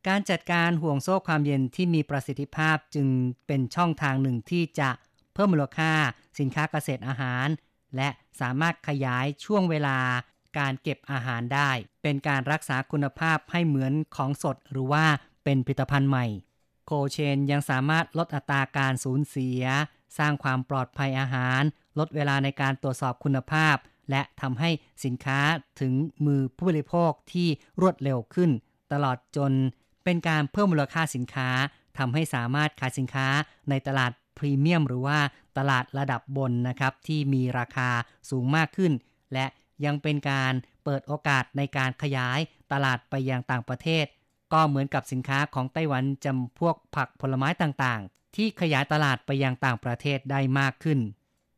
[0.07, 3.07] การจัดการห่วงโซ่ความเย็นที่มีประสิทธิภาพจึง
[3.47, 4.89] เป็นช่องทางหนึ่งที่จะ
[5.33, 5.91] เพิ่มมูลค่า
[6.39, 7.47] สินค้าเกษตรอาหาร
[7.95, 8.09] และ
[8.41, 9.97] สามารถขยายช่วงเวลา
[10.59, 11.69] การเก็บอาหารได้
[12.03, 15.05] เป็นการรักษาคุณภาพให้เหมือนของสดหรือว่า
[15.43, 16.25] เป็นผลิตภัณฑ์ใหม่
[16.85, 19.63] โคเชนยังสามารถลดอัตราการสูญเสีย
[20.17, 21.61] สร้างความปลอดภัยอาหาร
[21.99, 23.75] ลดเวลาในการตรวจสอบคุณภาพ
[24.11, 24.69] และทำให้
[25.05, 25.39] สินค้า
[25.79, 25.93] ถึง
[26.25, 27.47] มือผู้บริโภคที่
[27.81, 28.49] รวดเร็วขึ้น
[28.93, 29.51] ตลอดจน
[30.03, 31.49] เป็นการเพิ่มมูลค่าสินค้า
[31.97, 33.27] ทำให้สามารถขายสินค้า
[33.69, 35.19] ในตลาด พรีเมียมหรือว่า
[35.57, 37.89] ตลาดระดับบนนะครับ ที่มีราคา
[38.29, 38.91] สูงมากขึ้น
[39.33, 39.45] และ
[39.85, 42.39] ยังเป็นการเปิดโอกาสในการขยาย
[42.71, 44.05] ตลาดไปยังต่างประเทศ
[44.53, 50.99] ก็เหมือนกับสินค้าของไต้หวันจำพวกผักผลไม้ต่างๆ ที่ขยายตลาดไปยังต่างประเทศได้มากขึ้น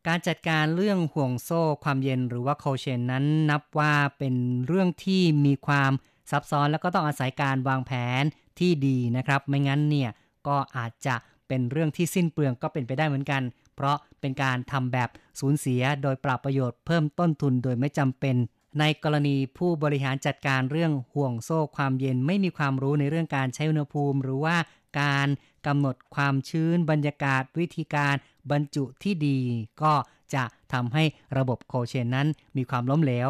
[0.06, 4.34] การจัดการเรื่องห่วงโซ่ความเย็นหรือว่าโคเชนนั้นนับว่าเป็น
[4.66, 5.92] เรื่องที่มีความ
[6.30, 8.22] ซับซ้อนแล้วก็ต้องอาศัยการวางแผน
[8.58, 10.10] ที่ดีนะครับ ไม่งั้นเนี่ย
[10.46, 11.14] ก็อาจจะ
[11.48, 13.42] เป็นเรื่องที่สิ้นเปลืองก็เป็นไปได้เหมือนกัน
[13.76, 15.08] เพราะเป็นการทำแบบ
[15.40, 18.36] สูญเสียโดยปรับประโยชน์เพิ่มต้นทุนโดยไม่จำเป็น
[18.78, 24.56] ในกรณีผู้บริหารจัดการเรื่องห่วงโซ่ความเย็นไม่มีความรู้ในเรื่องการใช้อุณหภูมิ หรือว่า
[25.00, 25.28] การ
[25.66, 28.14] กำหนดความชื้นบรรยากาศวิธีการ
[28.50, 29.38] บรรจุที่ดี
[29.82, 29.92] ก็
[30.34, 31.04] จะทำให้
[31.38, 33.28] ระบบโคเชนนั้นมีความล้มเหลว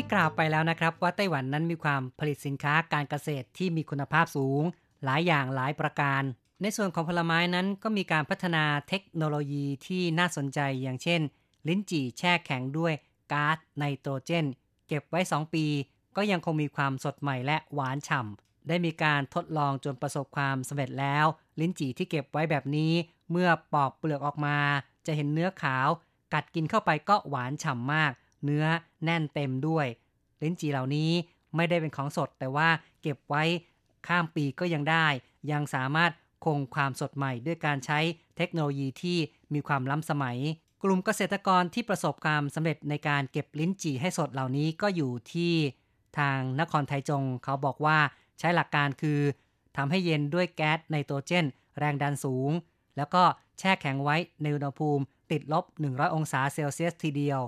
[0.00, 4.62] ที่กล่าวไปแล้วนะครับ ว่าไต้หวันนั้นมีความผลิตสินค้าการเกษตรที่มีคุณภาพสูง
[5.04, 6.22] หลายอย่างหลายประการ
[6.62, 11.20] ในส่วนของผลไม้นั้นก็มีการพัฒนาเทคโนโลยีที่น่าสนใจอย่างเช่น
[11.68, 12.92] ลิ้นจี่แช่แข็งด้วย
[13.32, 14.46] ก๊าซไนโตรเจน
[14.88, 15.64] เก็บไว้ 2 ปี
[16.16, 21.26] ก็ยังคงมีความสดใหม่และหวานฉ่ำได้มีการทดลองจนประสบความสำเร็จแล้ว
[21.60, 22.92] ลิ้นจี่ที่เก็บไว้แบบนี้
[23.30, 24.58] เมื่อปอกเปลือกออกมา
[25.06, 25.88] จะเห็นเนื้อขาว
[26.34, 28.12] กัดกินเข้าไปก็หวานฉ่ำมาก
[28.44, 28.64] เนื้อ
[29.04, 29.86] แน่นเต็มด้วย
[30.42, 31.10] ลิ้นจี่เหล่านี้
[31.56, 32.68] ไม่ได้เป็นของสด แต่ว่า
[33.02, 33.44] เก็บไว้
[34.06, 35.06] ข้ามปีก็ยังได้
[35.52, 36.12] ยังสามารถ
[36.44, 37.98] คงความสดใหม่ด้วยการใช้
[38.36, 39.18] เทคโนโลยีที่
[39.54, 40.38] มีความล้ำสมัย
[40.82, 45.52] กลุ่มเกษตรกรที่ประสบความสำเร็จในการเก็บลิ้นจี่ให้สดเหล่านี้ก็อยู่ที่
[46.18, 47.98] ทางนครไทยจงเขาบอกว่า
[48.38, 49.20] ใช้หลักการคือ
[49.76, 51.46] ทำให้เย็นด้วยแก๊สไนโตรเจน
[51.78, 52.50] แรงดันสูง
[52.96, 53.22] แล้วก็
[53.58, 57.40] แช่แข็งไว้ในอุณหภูมิติดลบ 100 องศาเซลเซียสทีเดียว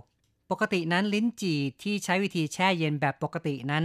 [0.51, 3.85] ปกตินั้นลิ้นจี่ที่ใช้วิธีแช่เย็นแบบปกตินั้น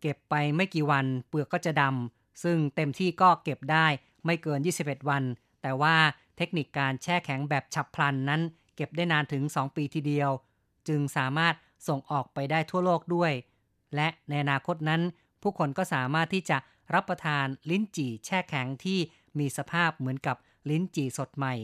[0.00, 3.86] เก็บไปไม่กี่วันเปลือกก็จะดำซึ่งเต็มที่ก็เก็บได้
[4.24, 5.22] ไม่เกิน 21 วัน
[5.62, 5.96] แต่ว่า
[6.36, 8.40] เทคนิคการแช่แข็งแบบฉับพลันนั้น
[8.76, 10.30] เก็บได้นานถึง 2 ปีทีเดียว
[10.88, 11.54] จึงสามารถ
[11.88, 13.32] ส่งออกไปได้ทั่วโลกด้วย
[13.94, 15.02] และในอนาคตนั้น
[15.42, 16.58] ผู้คนก็สามารถที่จะ
[16.94, 18.98] รับประทานลิ้นจี่แช่แข็งที่
[19.38, 20.36] มีสภาพเหมือนกับ
[20.70, 21.54] ลิ้นจี่สดใหม่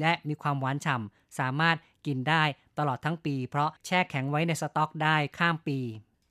[0.00, 2.42] และมีความหวานฉ่ำสามารถ กินได้
[2.78, 5.78] ตลอดทั้งปี เพราะแช่แข็งไว้ในสต็อกได้ข้ามปี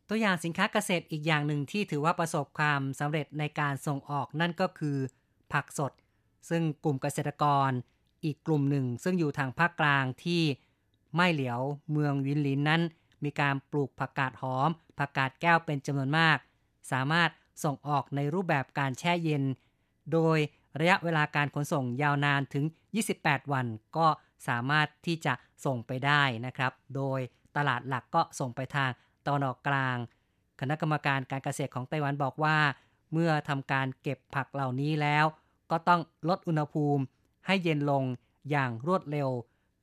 [0.09, 4.97] ตัวอย่างสินค้าเกษตรอีกอย่างหนึ่งที่ถือว่าประสบความสำเร็จในการส่งออกนั่นก็คือ
[5.53, 5.91] ผักสด
[6.49, 7.69] ซึ่งกลุ่มเกษตรกร
[8.25, 10.43] อีกกลุ่มหนึ่ง ซึ่งอยู่ทางภาคกลางที่
[11.15, 12.81] ไม่เหลียวเมืองวินลินนั้น
[13.23, 16.37] มีการปลูกผักกาดหอม ผักกาดแก้วเป็นจำนวนมาก
[16.91, 17.29] สามารถ
[17.63, 19.43] ส่งออกในรูปแบบการแช่เย็น
[20.13, 20.37] โดย
[20.79, 22.65] ระยะเวลาการขนส่งยาวนานถึง
[23.07, 23.65] 28 วัน
[23.97, 24.07] ก็
[24.47, 25.33] สามารถที่จะ
[25.65, 27.19] ส่งไปได้นะครับ โดย
[27.57, 28.91] ตลาดหลักก็ส่งไปทาง
[29.27, 29.97] ตอนออกกลาง
[30.59, 32.57] คณะกรรมการการเกษตรของไต้หวันบอกว่า
[33.11, 35.25] เมื่อทำการเก็บผักเหล่านี้แล้ว
[35.71, 37.03] ก็ต้องลดอุณหภูมิ
[37.45, 38.03] ให้เย็นลง
[38.49, 39.29] อย่างรวดเร็ว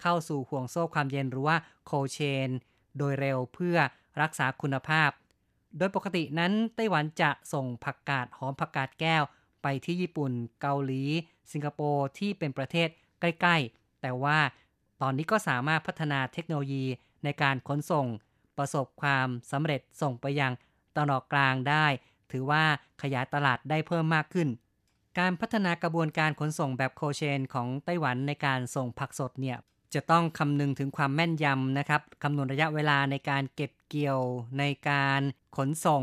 [0.00, 2.48] เข้าสู่ห่วงโซ่ความเย็นหรือว่าโคเชน
[2.98, 3.76] โดยเร็วเพื่อ
[4.22, 5.10] รักษาคุณภาพ
[5.78, 9.22] โดยปกตินั้นไต้หวันจะส่งผักกาดหอมผักกาดแก้ว
[9.62, 11.02] ไปที่ญี่ปุ่น เกาหลี
[11.52, 12.88] สิงคโปร์ที่เป็นประเทศ
[13.20, 14.38] ใกล้ ๆ แต่ว่า
[15.02, 16.84] ตอนนี้ก็สามารถพัฒนาเทคโนโลยี
[17.24, 18.06] ในการขนส่ง
[18.58, 20.52] ประสบความสำเร็จส่งไปยัง
[20.96, 21.86] ตอนออกกลางได้
[22.32, 22.64] ถือว่า
[23.02, 24.48] ขยายตลาดได้เพิ่มมากขึ้น
[25.18, 29.58] การพัฒนากระบวนการขนส่งแบบโคเชนของไต้หวันในการส่งผักสดเนี่ย
[29.94, 34.20] จะต้องคำนึงถึงความแม่นยำนะครับคำนวณระยะเวลาในการเก็บเกี่ยว
[34.58, 35.20] ในการ
[35.56, 36.02] ขนส่ง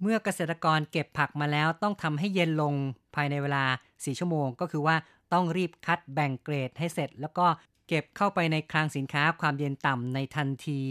[0.00, 2.74] เมื่อเกษตรกรเก็บผักมาแล้วต้องทำให้เย็นลง
[3.14, 4.96] ภายในเวลา 4 ชั่วโมง ก็คือว่า
[5.34, 7.46] ต้องรีบคัดแบ่งเกรดให้เสร็จ แล้วก็
[7.88, 10.82] เก็บเข้าไปในคลังสินค้าความเย็นต่ำในทันที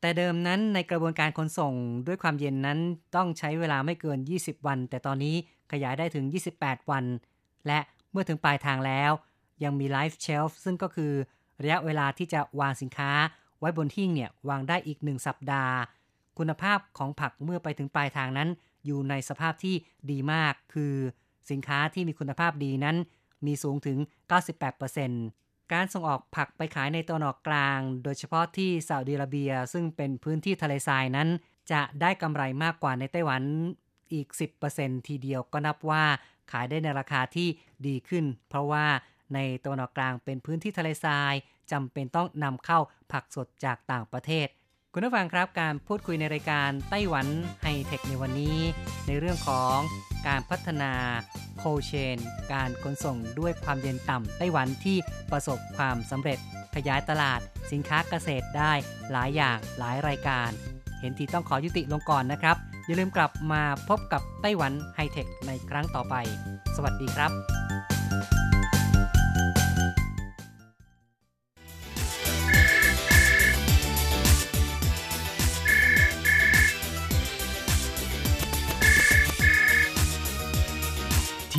[0.00, 1.74] แต่เดิมนั้นในกระบวนการขนส่ง
[2.06, 2.78] ด้วยความเย็นนั้น
[3.16, 5.36] ต้องใช้เวลาไม่เกิน 20 วัน แต่ตอนนี้
[5.72, 6.24] ขยายได้ถึง
[6.56, 7.04] 28 วัน
[7.66, 7.78] และ
[8.10, 9.10] เมื่อถึงปลายทางแล้ว
[9.64, 11.12] ยังมีไลฟ์เชลฟ์ซึ่งก็คือ
[11.62, 13.10] ระยะเวลาที่จะวางสินค้า
[13.58, 15.74] ไว้บนหิ้งเนี่ยวางได้อีก1สัปดาห์
[16.38, 18.48] คุณภาพของผักเมื่อไปถึงปลายทางนั้น
[18.86, 19.74] อยู่ในสภาพที่
[20.10, 20.94] ดีมาก คือ
[21.50, 22.96] สินค้าที่มีคุณภาพดีนั้น
[23.46, 23.98] มีสูงถึง
[24.80, 31.28] 98%การส่งออกผักไปขายในตะวันออกกลาง โดยเฉพาะที่ซาอุดิอาระเบีย ซึ่งเป็นพื้นที่ทะเลทรายนั้น
[31.72, 33.42] จะได้กำไรมากกว่าในไต้หวัน
[34.12, 34.28] อีก
[34.68, 36.04] 10%ทีเดียวก็นับว่า
[36.52, 37.48] ขายได้ในราคาที่
[37.86, 38.86] ดีขึ้น เพราะว่า
[39.34, 41.34] ในตะวันออกกลางเป็นพื้นที่ทะเลทราย
[41.72, 42.78] จำเป็นต้องนำเข้า
[43.12, 44.46] ผักสดจากต่างประเทศ
[44.94, 47.26] คุณผู้ฟังครับการพูดคุยในรายการไต้หวัน
[47.62, 48.58] ไฮเทคในวันนี้
[49.06, 49.76] ในเรื่องของ
[50.26, 50.92] การพัฒนา
[51.58, 52.16] โคเชน
[52.52, 54.96] การขนส่งด้วยความเย็นต่ำไต้หวันที่
[55.30, 56.38] ประสบความสำเร็จ
[56.74, 57.40] ขยายตลาด
[57.72, 58.72] สินค้าเกษตรได้
[59.12, 60.50] หลายอย่างหลายรายการ
[61.00, 66.14] เห็นทีต้องขอยุติลงก่อนนะครับ อย่าลืมกลับมาพบกับไต้หวันไฮเทคในครั้งต่อไป
[66.76, 67.99] สวัสดีครับ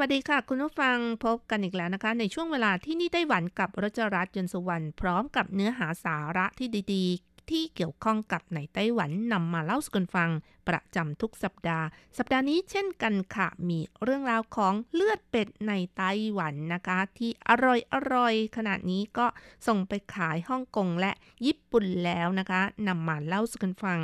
[0.00, 10.30] วัสดีค่ะ คุณผู้ฟังพบกันอีกแล้วนะคะ ในช่วงเวลาที่นี่ไต้หวันกับรจรัสยนสุวรรณพร้อมกับเนื้อหาสาระที่ดีๆ ที่เกี่ยวข้องกับในไต้หวันนำมาเล่าสู่กันฟัง
[10.68, 11.86] ประจำทุกสัปดาห์
[12.18, 19.26] สัปดาห์นี้เช่นกันค่ะ มีเรื่องราวของเลือดเป็ดในไต้หวันนะคะ ที่อร่อยอร่อยขนาดนี้ก็
[19.66, 21.12] ส่งไปขายฮ่องกงและ
[21.46, 24.00] ญี่ปุ่นแล้วนะคะนำมาเล่าสู่กันฟัง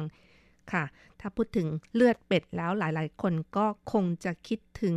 [0.73, 0.85] ค่ะ
[1.21, 4.97] ถ้าพูดถึงเลือดเป็ดแล้วหลายๆ คนก็คงจะคิดถึง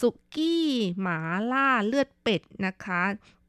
[0.00, 0.64] สุกี้
[1.00, 1.18] หมา
[1.52, 3.02] ล่าเลือดเป็ดนะคะ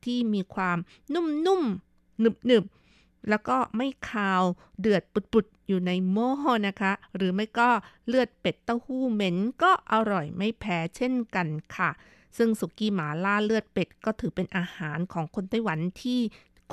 [0.03, 0.77] ที่มีความ
[1.13, 4.43] นุ่มๆหนึบๆแล้วก็ไม่คาว
[4.81, 6.31] เดือดปุดๆ อยู่ในหม้อ
[6.67, 7.69] นะคะ หรือไม่ก็
[8.08, 11.89] เลือดเป็ดเต้าหู้เหม็นก็อร่อยไม่แพ้เช่นกันค่ะ
[12.38, 16.19] ซึ่งสุกี้หมาล่าเลือดเป็ดก็ถือเป็นอาหารของคนไต้หวันที่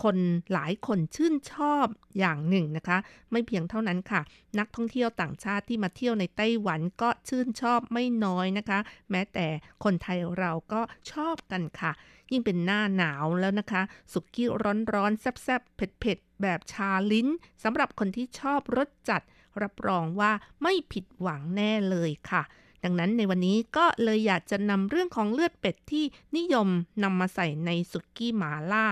[0.02, 0.16] คน
[0.52, 1.86] หลายคนชื่นชอบ
[2.18, 2.98] อย่างหนึ่งนะคะ
[3.32, 4.20] ไม่เพียงเท่านั้นค่ะ
[4.58, 8.78] นักท่องเที่ยวต่างชาติที่มาเที่ยวในไต้หวันก็ชื่นชอบไม่น้อยนะคะ
[9.10, 9.46] แม้แต่
[9.84, 10.80] คนไทยเราก็
[11.12, 11.92] ชอบกันค่ะ
[12.30, 14.48] ยิ่งเป็นหน้าหนาวแล้วนะคะ สุกี้
[14.94, 17.28] ร้อนๆแซ่บๆเผ็ดๆแบบชาลิ้น
[17.62, 19.22] สำหรับคนที่ชอบรสจัด
[19.62, 22.42] รับรองว่าไม่ผิดหวังแน่เลยค่ะ
[22.84, 26.04] ดังนั้นในวันนี้ก็เลยอยากจะนำเรื่องของเลือดเป็ดที่
[26.36, 26.68] นิยม
[27.02, 28.86] นำมาใส่ในสุกี้หมาล่า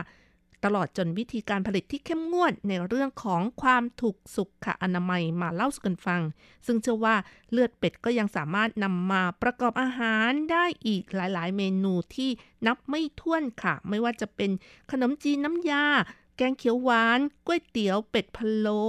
[0.64, 6.22] ตลอดจนวิธีการผลิตที่เข้มงวดในเรื่องของความถูกสุขอนามัยมาเล่าสู่กันฟัง
[6.66, 7.16] ซึ่งเชื่อว่า
[7.50, 12.30] เลือดเป็ดก็ยังสามารถนำมาประกอบอาหารได้อีกหลายๆ เมนูที่
[12.66, 14.50] นับไม่ถ้วนค่ะ ไม่ว่าจะเป็น
[14.90, 15.84] ขนมจีนน้ำยา
[16.36, 18.82] แกงเขียวหวานก๋วยเตี๋ยวเป็ดพะโล้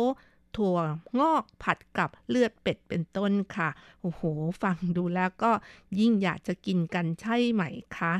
[0.58, 0.78] ถั่ว
[1.20, 3.70] งอกผัดกับเลือดเป็ดเป็นต้นค่ะ
[4.02, 4.22] โอ้โห
[4.62, 5.52] ฟังดูแล้วก็
[6.00, 7.62] ยิ่งอยากจะกินกันใช่ไหม
[7.98, 8.14] คะ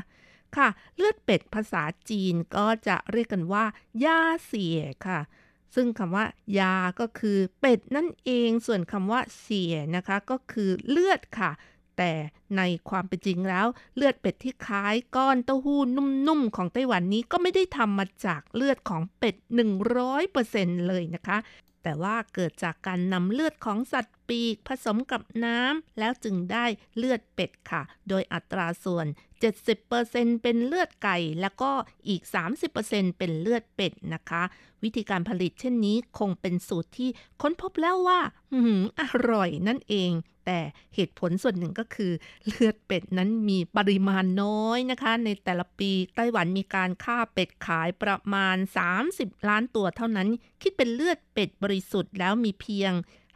[0.56, 3.64] ค่ะ เลือดเป็ดภาษาจีนก็จะเรียกกันว่า
[4.04, 5.20] ย่าเสียค่ะ
[5.74, 6.24] ซึ่งคำว่า
[6.58, 11.50] ยาก็คือเป็ดนั่นเอง ส่วนคำว่าเสียนะคะ ก็คือเลือดค่ะ
[11.98, 12.12] แต่
[12.56, 19.36] ในความเป็นจริงแล้ว เลือดเป็ดที่คล้ายก้อนเต้าหู้นุ่มๆของไต้หวันนี้ก็ไม่ได้ทำมาจากเลือดของเป็ด
[20.12, 21.38] 100%เลยนะคะ
[21.82, 26.64] แต่ว่าเกิดจากการนำเลือดของสัตว์ปีกผสมกับน้ำแล้วจึงได้
[26.96, 29.06] เลือดเป็ดค่ะ โดยอัตราส่วน
[29.74, 31.70] 70%เป็นเลือดไก่ แล้วก็
[32.08, 32.22] อีก
[32.70, 34.42] 30%เป็นเลือดเป็ดนะคะ
[34.82, 37.10] วิธีการผลิตเช่นนี้คงเป็นสูตรที่
[37.42, 38.20] ค้นพบแล้วว่า
[38.52, 40.12] อืมอร่อยนั่นเอง
[40.46, 40.60] แต่
[40.94, 42.12] เหตุผลส่วนหนึ่งก็คือ
[42.46, 48.56] เลือดเป็ดนั้นมีปริมาณน้อยนะคะ ในแต่ละปีไต้หวันมีการฆ่าเป็ดขายประมาณ
[49.02, 50.28] 30 ล้านตัวเท่านั้น
[50.62, 52.92] คิดเป็นเลือดเป็ดบริสุทธิ์แล้วมีเพียง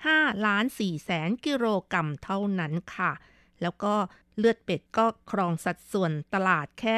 [0.06, 3.12] 5ล้าน4แสนกิโลกรัมเท่านั้นค่ะ
[3.62, 3.94] แล้วก็
[4.38, 6.96] เลือดเป็ดก็ครองสัดส่วนตลาดแค่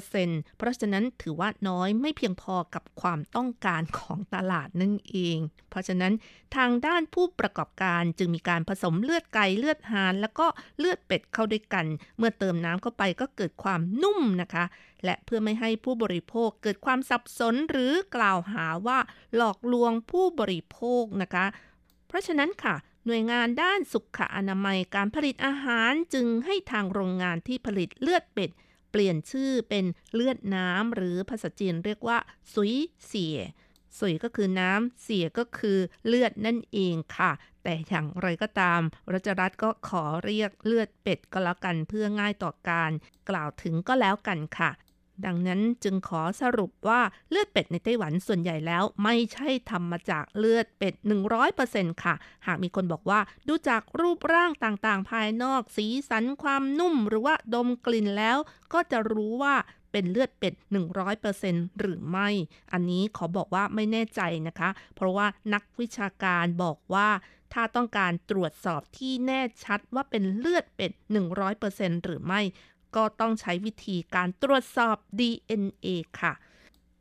[0.00, 5.38] 10%เพราะฉะนั้นถือว่าน้อยไม่เพียงพอกับความต้องการของตลาดนั่นเอง
[5.70, 6.12] เพราะฉะนั้น
[6.56, 10.46] ทางด้านผู้ประกอบการจึงมีการผสมเลือดไก่เลือดหาน แล้วก็
[10.78, 11.86] เลือดเป็ดเข้าด้วยกัน
[12.18, 14.64] เมื่อเติมน้ำเข้าไปก็เกิดความนุ่มนะคะ
[15.04, 18.98] และเพื่อไม่ให้ผู้บริโภคเกิดความสับสนหรือกล่าวหาว่า
[19.36, 21.46] หลอกลวงผู้บริโภคนะคะ
[22.08, 28.50] เพราะฉะนั้นค่ะ หน่วยงานด้านสุขอนามัยการผลิตอาหารจึงให้ทางโรงงานที่ผลิตเลือดเป็ด
[28.90, 32.18] เปลี่ยนชื่อเป็นเลือดน้ำหรือภาษาจีนเรียกว่า
[32.54, 32.74] ซุย
[33.06, 33.38] เสีย
[33.98, 38.80] ซุยก็คือน้ำเสียก็คือเลือดนั่นเองค่ะ แต่อย่างไรก็ตาม
[39.12, 42.90] รัชรัตน์ก็ขอเรียกเลือดเป็ดก็แล้วกันเพื่อง่ายต่อการ
[43.30, 44.70] กล่าวถึงก็แล้วกันค่ะ
[45.24, 47.00] ดังนั้นจึงขอสรุปว่า
[47.30, 50.94] เลือดเป็ดในไต้หวันส่วนใหญ่แล้วไม่ใช่ทำมาจากเลือดเป็ด
[51.48, 52.14] 100%ค่ะ
[52.46, 58.38] หากมีคนบอกว่าดูจากรูปร่างต่างๆ ภายนอก สีสันความนุ่มหรือว่าดมกลิ่นแล้ว
[58.72, 59.54] ก็จะรู้ว่า
[59.92, 60.54] เป็นเลือดเป็ด
[61.16, 62.28] 100%หรือไม่
[62.72, 67.08] อันนี้ขอบอกว่าไม่แน่ใจนะคะ เพราะว่านักวิชาการบอกว่า
[67.52, 70.92] ถ้าต้องการตรวจสอบที่แน่ชัดว่าเป็นเลือดเป็ด
[71.48, 72.40] 100%หรือไม่
[72.96, 75.88] ก็ต้องใช้วิธีการตรวจสอบ DNA
[76.20, 76.32] ค่ะ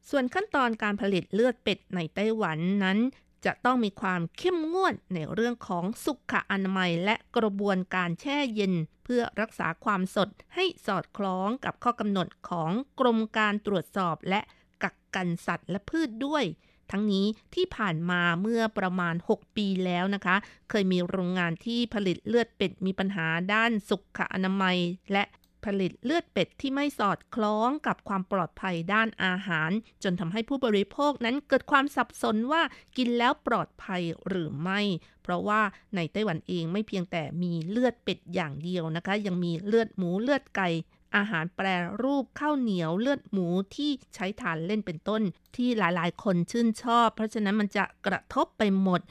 [0.10, 2.98] ส่วนขั้นตอนการผลิตเลือดเป็ดในไต้หวันนั้น
[3.46, 8.74] จะต้องมีความเข้มงวดในเรื่องของสุขอนามัยและกระบวนการแช่เย็น
[9.04, 14.42] เพื่อรักษาความสดให้สอดคล้องกับข้อกำหนดของกรมการตรวจสอบและ
[14.84, 16.44] กักกันสัตว์และพืชด้วย
[16.92, 17.26] ทั้งนี้
[17.56, 20.36] ที่ผ่านมาเมื่อประมาณ 6 ปีแล้วนะคะ
[20.70, 24.78] เคยมีโรงงานที่ผลิตเลือดเป็ดมีปัญหาด้านสุขอนามัย
[25.12, 25.24] และ
[25.66, 29.72] ผลิตเลือดเป็ดที่ไม่สอดคล้องกับความปลอดภัยด้านอาหาร
[30.04, 32.62] จนทำให้ผู้บริโภคนั้นเกิดความสับสนว่า
[32.98, 34.82] กินแล้วปลอดภัยหรือไม่
[35.24, 35.62] เพราะว่า
[35.96, 40.70] ในไต้หวันเองไม่เพียงแต่มีเลือดเป็ดอย่างเดียวนะคะ ยังมีเลือดหมูเลือดไก่
[41.16, 41.68] อาหารแปร
[42.04, 45.22] รูปข้าวเหนียวเลือดหมูที่ใช้ทานเล่นเป็นต้น
[45.56, 49.02] ที่หลายๆ คนชื่นชอบ เพราะฉะนั้นมันจะกระทบไปหมด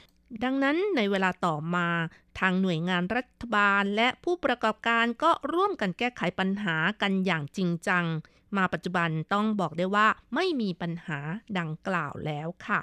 [0.44, 1.88] ดังนั้นในเวลาต่อมา
[2.38, 8.04] ทางหน่วยงานรัฐบาลและผู้ประกอบการก็ร่วมกันแก้ไขปัญหากันอย่างจริงจัง
[8.56, 11.18] มาปัจจุบันต้องบอกได้ว่าไม่มีปัญหา
[11.58, 12.80] ดังกล่าวแล้วค่ะ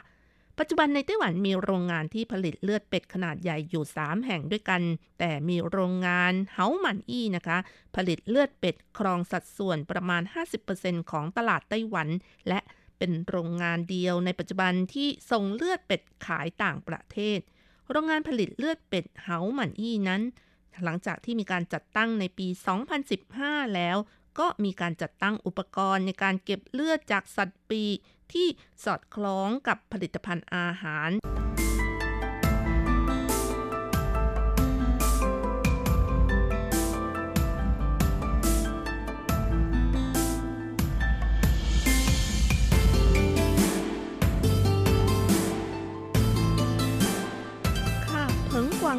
[0.61, 4.81] ปัจจุบันในไต้หวันมีโรงงานที่ผลิตเลือดเป็ดขนาดใหญ่อยู่ 3 แห่งด้วยกัน
[5.19, 7.57] แต่มีโรงงานเฮาหมันอี้นะคะ
[7.95, 10.21] ผลิตเลือดเป็ดครองสัดส่วนประมาณ
[10.65, 12.07] 50%ของตลาดไต้หวัน
[12.47, 12.59] และ
[12.99, 17.39] เป็นโรงงานเดียวในปัจจุบันที่ส่งเลือดเป็ดขายต่างประเทศ
[17.89, 20.21] โรงงานผลิตเลือดเป็ดเฮาหมันอี้นั้น
[20.83, 22.47] หลังจากที่มีการจัดตั้งในปี
[23.11, 23.97] 2015 แล้ว
[24.39, 27.97] ก็มีการจัดตั้งอุปกรณ์ในการเก็บเลือดจากสัตว์ปีก
[28.33, 28.47] ที่
[28.83, 31.09] สอดคล้องกับผลิตภัณฑ์อาหาร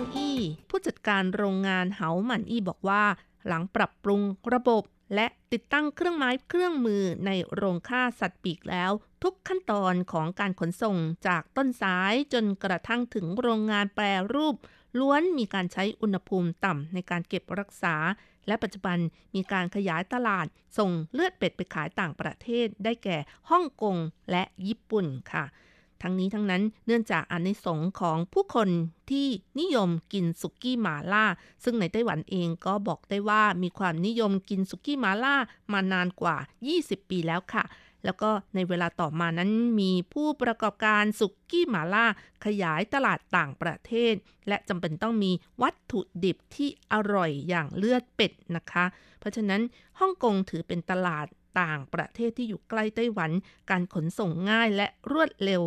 [0.00, 0.38] งอี้
[0.68, 3.04] ผู้จัดการโรงงานเหาหมันอี้บอกว่า
[3.46, 4.20] หลังปรับปรุง
[4.54, 4.82] ระบบ
[5.14, 8.90] และติดตั้งเครื่องไม้เครื่องมือในโรงฆ่าสัตว์ปีกแล้ว
[9.22, 10.96] ทุกขั้นตอนของการขนส่ง
[11.26, 14.56] จากต้นสายจนกระทั่งถึงโรงงานแปรรูป
[14.98, 17.94] ล้วนมีการใช้อุณหภูมิต่ำในการเก็บรักษา
[18.46, 18.98] และปัจจุบัน
[19.34, 20.46] มีการขยายตลาด
[20.78, 23.18] ส่งเลือดเป็ดไปขายต่างประเทศได้แก่
[23.50, 23.96] ฮ่องกง
[24.30, 25.44] และญี่ปุ่นค่ะ
[26.02, 28.68] ทั้งนี้ทั้งนั้นเนื่องจากอานิสงของผู้คน
[29.10, 29.26] ที่
[29.60, 31.24] นิยมกินสุกี้หมาล่า
[31.64, 35.36] ซึ่งในไต้หวันเองก็บอกได้ว่ามีความนิยมกินสุกี้หมาล่า
[35.72, 36.36] มานานกว่า
[36.74, 37.64] 20 ปีแล้วค่ะ
[38.04, 42.06] แล้วก็ในเวลาต่อมานั้นมีผู้ประกอบการสุกี้หมาล่า
[42.44, 44.14] ขยายตลาดต่างประเทศ
[44.48, 45.32] และจำเป็นต้องมี
[45.62, 48.84] วัตถุดิบที่อร่อยอย่างเลือดเป็ดนะคะ
[49.18, 49.60] เพราะฉะนั้น
[50.00, 51.26] ฮ่องกงถือเป็นตลาด
[51.60, 53.30] ต่างประเทศที่อยู่ใกล้ไต้หวัน
[53.70, 55.62] การขนส่งง่ายและรวดเร็ว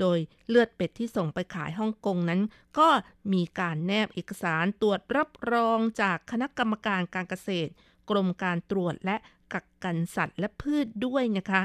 [0.00, 0.18] โดย
[0.48, 2.40] เลือดเป็ดที่ส่งไปขายฮ่องกงนั้น
[2.78, 2.88] ก็
[3.32, 7.70] มีการแนบเอกสารตรวจรับรองจากคณะกรรมการการเกษตร
[8.10, 9.16] กรมการตรวจและ
[9.52, 11.62] กักกันสัตว์และพืชด้วยนะคะ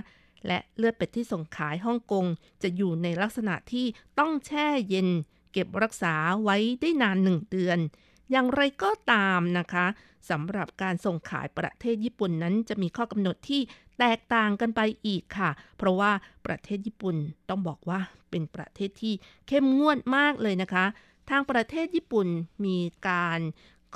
[0.48, 2.26] และเลือดเป็ดที่ส่งขายฮ่องกง
[2.64, 3.86] จะอยู่ในลักษณะที่
[4.20, 5.10] ต้องแช่เย็น
[5.52, 7.80] เก็บรักษาไว้ได้นานหนึ่งเดือน
[8.32, 9.86] อย่างไรก็ตามนะคะ
[10.30, 13.62] สำหรับการส่งขายประเทศญี่ปุ่นนั้นจะมีข้อกำหนดที่
[14.00, 16.12] แตกต่างกันไปอีกค่ะ เพราะว่า
[16.46, 17.16] ประเทศญี่ปุ่น
[17.50, 19.14] ต้องบอกว่าเป็นประเทศที่
[19.48, 20.86] เข้มงวดมากเลยนะคะ
[21.30, 22.28] ทางประเทศญี่ปุ่น
[22.66, 22.78] มี
[23.10, 23.40] การ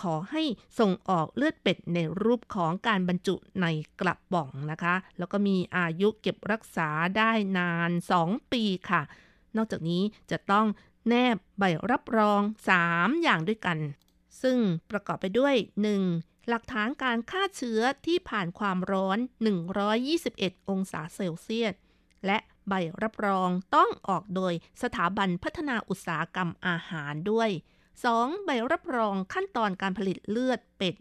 [0.02, 0.44] ขอให้
[0.80, 3.66] ส่งออกเลือดเป็ดในรูปของการบรรจุใน
[4.00, 9.02] กระป๋องนะคะ แล้วก็มีอายุเก็บรักษาได้นาน 2 ปีค่ะ
[9.58, 10.66] นอกจากนี้จะต้อง
[11.08, 12.42] แนบใบรับรอง
[12.82, 13.78] 3 อย่างด้วยกัน
[14.42, 14.58] ซึ่ง
[14.92, 15.56] ประกอบไปด้วย
[16.02, 16.50] 1.
[16.50, 19.18] หลักฐานการฆ่าเชื้อที่ผ่านความร้อน
[19.94, 21.74] 121 องศาเซลเซียส
[22.26, 22.38] และ
[22.70, 22.74] ใบ
[23.04, 27.50] รับรองต้องออกโดยสถาบันพัฒนาอุตสาหกรรมอาหารด้วย
[27.98, 28.46] 2.
[28.46, 30.96] ใบรับรองขั้นตอนการผลิตเลือดเป็ด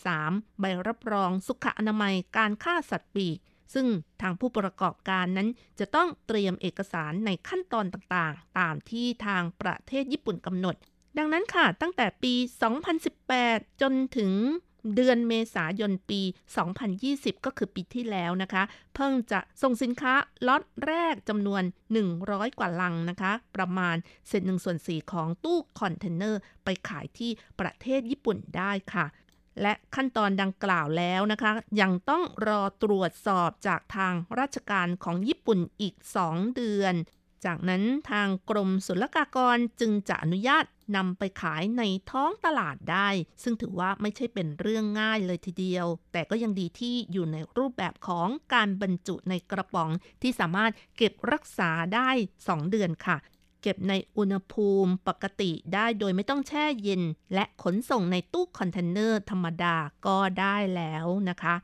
[0.00, 0.60] 3.
[0.60, 3.38] ใบรับรองสุขอนามัยการฆ่าสัตว์ปีก
[3.74, 3.86] ซึ่ง
[4.22, 10.76] ทางผู้ประกอบการนั้นจะต้องเตรียมเอกสารในขั้นตอนต่างๆ ตามที่ทางประเทศญี่ปุ่นกำหนด
[11.18, 12.34] ดังนั้นค่ะ ตั้งแต่ปี
[13.08, 14.32] 2018 จนถึง
[14.94, 16.20] เดือนเมษายนปี
[16.82, 18.62] 2020 ก็คือปีที่แล้วนะคะ
[18.94, 20.14] เพิ่งจะส่งสินค้า
[20.46, 21.62] ล็อตแรกจำนวน
[22.10, 23.96] 100 กว่าลังนะคะ ประมาณ
[24.28, 29.06] เศษหนึ่งส่วนสี่ของตู้คอนเทนเนอร์ ไปขายที่ประเทศญี่ปุ่นได้ค่ะ
[29.62, 35.94] และขั้นตอนดังกล่าวแล้วนะคะ ยังต้องรอตรวจสอบจากทางราชการของญี่ปุ่นอีก
[36.26, 36.94] 2 เดือน
[37.44, 40.64] จากนั้นทางกรมศุลกากรจึงจะอนุญาต
[40.96, 43.08] นำไปขายในท้องตลาดได้
[43.42, 49.90] ซึ่งถือว่าไม่ใช่เป็นเรื่องง่ายเลยทีเดียว แต่ก็ยังดีที่อยู่ในรูปแบบของการบรรจุในกระป๋อง
[50.22, 53.16] ที่สามารถเก็บรักษาได้ 2 เดือนค่ะ
[53.62, 57.02] เก็บในอุณหภูมิปกติได้โดยไม่ต้องแช่เย็น
[57.34, 59.76] และขนส่งในตู้คอนเทนเนอร์ธรรมดา
[60.06, 61.54] ก็ได้แล้วนะคะ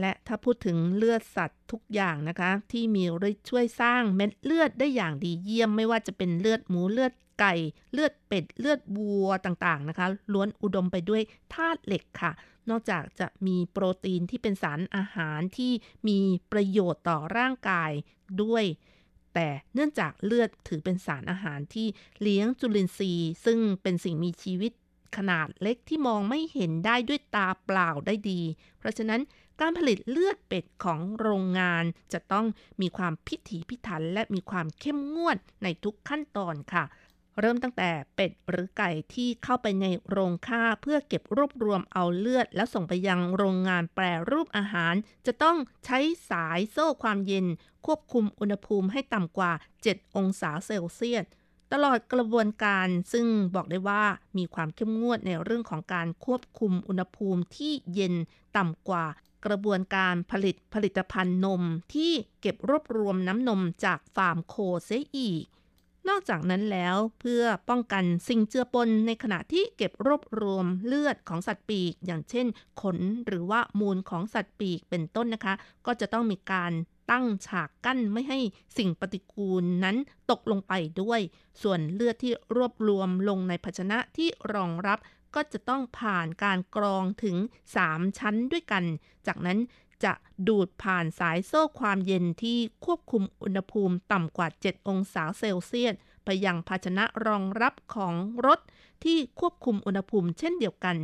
[0.00, 7.54] และถ้าพูดถึงเลือดสัตว์ทุกอย่างนะคะ ที่มีฤทธิ์ช่วยสร้างเม็ดเลือดได้อย่างดีเยี่ยม ไม่ว่าจะเป็นเลือดหมูเลือดไก่
[7.92, 11.22] เลือดเป็ด เลือดวัวต่างๆนะคะ ล้วนอุดมไปด้วย
[11.54, 12.32] ธาตุเหล็กค่ะ
[12.70, 15.72] นอกจากจะมีโปรตีนที่เป็นสารอาหารที่
[16.08, 16.18] มี
[16.52, 17.90] ประโยชน์ต่อร่างกาย
[18.42, 18.64] ด้วย
[19.34, 21.86] แต่เนื่องจากเลือดถือเป็นสารอาหารที่
[22.22, 24.72] เลี้ยงจุลินทรีย์ ซึ่งเป็นสิ่งมีชีวิต
[25.16, 28.40] ขนาดเล็กที่มองไม่เห็นได้ด้วยตาเปล่าได้ดี
[28.78, 29.20] เพราะฉะนั้น
[29.60, 32.46] การผลิตเลือดเป็ดของโรงงาน จะต้อง
[32.80, 36.84] มีความพิถีพิถัน และมีความเข้มงวดในทุกขั้นตอนค่ะ
[37.40, 44.94] เริ่มตั้งแต่เป็ดหรือไก่ที่เข้าไปในโรงฆ่าเพื่อเก็บรวบรวมเอาเลือด แล้วส่งไปยังโรงงานแปรรูปอาหาร
[45.26, 45.98] จะต้องใช้
[46.30, 47.46] สายโซ่ความเย็น
[47.86, 49.52] ควบคุมอุณหภูมิให้ต่ำกว่า
[49.84, 51.24] 7 องศาเซลเซียส
[51.72, 54.04] ตลอดกระบวนการซึ่งบอกได้ว่า
[54.38, 58.14] มีความเข้มงวดในเรื่องของการควบคุมอุณหภูมิที่เย็น
[58.56, 59.06] ต่ำกว่า
[59.46, 61.62] กระบวนการผลิตผลิตภัณฑ์นม
[61.94, 65.44] ที่เก็บรวบรวมน้ำนมจากฟาร์มโคเสียอีก
[66.08, 72.46] นอกจากนั้นแล้วเพื่อป้องกันสิ่งเจือปนในขณะที่เก็บรวบรวมเลือดของสัตว์ปีก อย่างเช่น
[72.80, 75.54] ขนหรือว่ามูลของสัตว์ปีกเป็นต้นนะคะ
[75.86, 76.72] ก็จะต้องมีการ
[77.10, 78.38] ตั้งฉากกั้นไม่ให้
[78.76, 79.96] สิ่งปฏิกูลนั้น
[80.30, 80.72] ตกลงไป
[81.02, 81.20] ด้วย
[81.62, 84.98] ส่วนเลือดที่รวบรวมลงในภาชนะที่รองรับ
[85.34, 87.36] ก็จะต้องผ่านการกรองถึง
[87.78, 88.84] 3 ชั้นด้วยกัน
[89.26, 89.58] จากนั้น
[90.04, 90.12] จะ
[90.48, 98.14] ดูดผ่านสายโซ่ความเย็นที่ควบคุมอุณหภูมิต่ำกว่า 7 องศาเซลเซียส ไปยังภาชนะรองรับของ
[98.46, 98.60] รถ
[99.04, 100.96] ที่ควบคุมอุณหภูมิเช่นเดียวกัน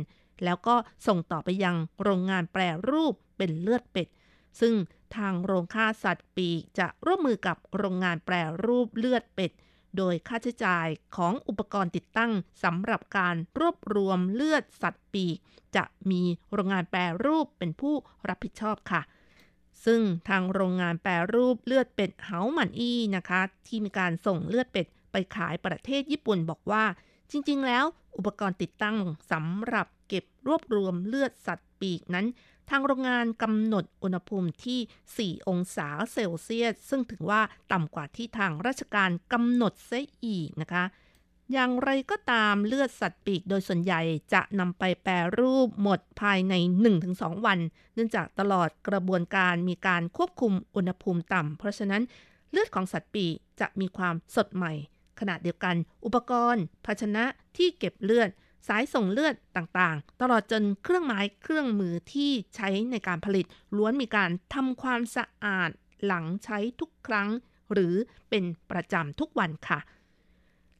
[0.43, 0.75] แล้วก็
[1.07, 4.07] ส่งต่อไปยังโรงงานแปรรูปเป็นเลือดเป็ด
[4.61, 4.75] ซึ่ง
[5.15, 9.51] ทางโรงฆ่าสัตว์ปีกจะร่วมมือกับโรงงานแปรรูปเลือดเป็ด
[9.97, 12.31] โดยค่าใช้จ่ายของอุปกรณ์ติดตั้ง
[12.63, 15.37] สำหรับการรวบรวมเลือดสัตว์ปีก
[15.75, 16.21] จะมี
[16.53, 17.95] โรงงานแปรรูปเป็นผู้
[18.27, 19.01] รับผิดชอบค่ะ
[19.85, 26.83] ซึ่งทางโรงงานแปรรูปเลือดเป็ดเฮาหมันอี้นะคะ ที่มีการส่งเลือดเป็ดไปขายประเทศญี่ปุ่นบอกว่า
[27.31, 27.85] จริง ๆ แล้ว
[28.17, 28.97] อุปกรณ์ติดตั้ง
[29.31, 32.25] สำหรับเก็บรวบรวมเลือดสัตว์ปีกนั้น
[32.69, 37.41] ทางโรงงานกำหนดอุณหภูมิที่ 4 องศาเซลเซียส ซึ่งถือว่า
[37.71, 40.85] ต่ำกว่าที่ทางราชการกำหนดเสียอีกนะคะ
[41.53, 44.01] อย่างไรก็ตามเลือดสัตว์ปีกโดยส่วนใหญ่
[44.33, 46.53] จะนำไปแปรรูปหมดภายใน
[46.99, 47.59] 1-2 วัน
[47.93, 52.01] เนื่องจากตลอดกระบวนการมีการควบคุมอุณหภูมิต่ำ เพราะฉะนั้น
[52.51, 54.73] เลือดของสัตว์ปีกจะมีความสดใหม่
[55.19, 57.25] ขณะเดียวกัน อุปกรณ์ ภาชนะ
[57.57, 58.29] ที่เก็บเลือด
[58.67, 63.45] สายส่งเลือดต่างๆ ตลอดจนเครื่องไม้เครื่องมือที่ใช้ในการผลิต
[63.77, 65.69] ล้วนมีการทำความสะอาด
[66.05, 67.29] หลังใช้ทุกครั้ง
[67.73, 67.95] หรือ
[68.29, 69.79] เป็นประจำทุกวันค่ะ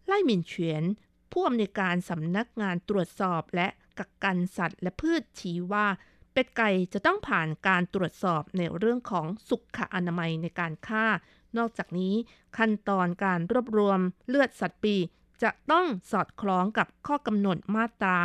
[0.08, 0.84] ไล่หมินเฉียน
[1.32, 3.68] ผู้อำนวยการสำนักงานตรวจสอบและ
[4.00, 5.88] กักกันสัตว์และพืชชี้ว่า
[6.34, 11.06] เป็ดไก่จะต้องผ่านการตรวจสอบในเรื่องของสุขอนามัยในการฆ่า
[11.58, 12.14] นอกจากนี้
[12.58, 14.96] ขั้นตอนการรวบรวมเลือดสัตว์ปี
[15.44, 18.18] จะต้องสอดคล้องกับข้อกำหนดมาตรา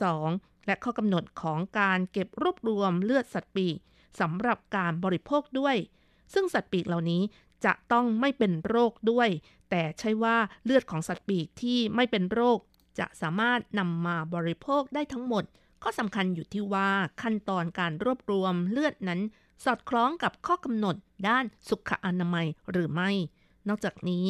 [0.00, 3.78] 12 และข้อกำหนดของการเก็บรวบรวมเลือดสัตว์ปีก
[4.20, 5.76] สำหรับการบริโภคด้วย
[6.34, 7.22] ซึ่งสัตว์ปีกเหล่านี้
[7.64, 9.28] จะต้องไม่เป็นโรคด้วย
[9.70, 12.58] แต่ใช่ว่าเลือดของสัตว์ปีกที่ไม่เป็นโรค
[12.98, 15.44] จะสามารถนำมาบริโภคได้ทั้งหมด
[15.82, 16.90] ข้อสำคัญอยู่ที่ว่า
[17.22, 19.20] ขั้นตอนการรวบรวมเลือดนั้น
[19.64, 20.96] สอดคล้องกับข้อกำหนด
[21.28, 23.10] ด้านสุขอนามัยหรือไม่
[23.68, 24.26] นอกจากนี้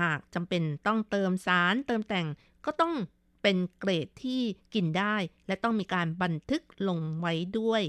[0.00, 2.26] หากจำเป็นต้องเติมสารเติมแต่ง
[2.64, 2.94] ก็ต้อง
[3.42, 4.42] เป็นเกรดที่
[4.74, 5.16] กินได้
[5.46, 7.82] และต้องมีการบันทึกลงไว้ด้วย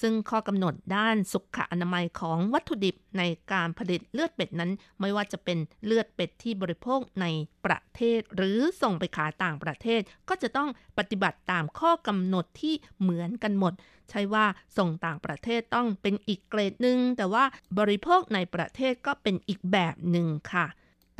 [0.00, 3.22] ซึ่งข้อกำหนดด้านสุขอนามัยของวัตถุดิบใน
[3.52, 7.26] การผลิตเลือดเป็ดนั้น ไม่ว่าจะเป็นเลือดเป็ดที่บริโภคใน
[7.64, 13.72] ประเทศ หรือส่งไปขายต่างประเทศ ก็จะต้องปฏิบัติตามข้อกำหนดที่เหมือนกันหมด
[14.10, 14.46] ใช่ว่า
[14.78, 17.44] ส่งต่างประเทศต้องเป็นอีกเกรดหนึ่งแต่ว่า
[17.78, 20.66] บริโภคในประเทศก็เป็นอีกแบบหนึ่งค่ะ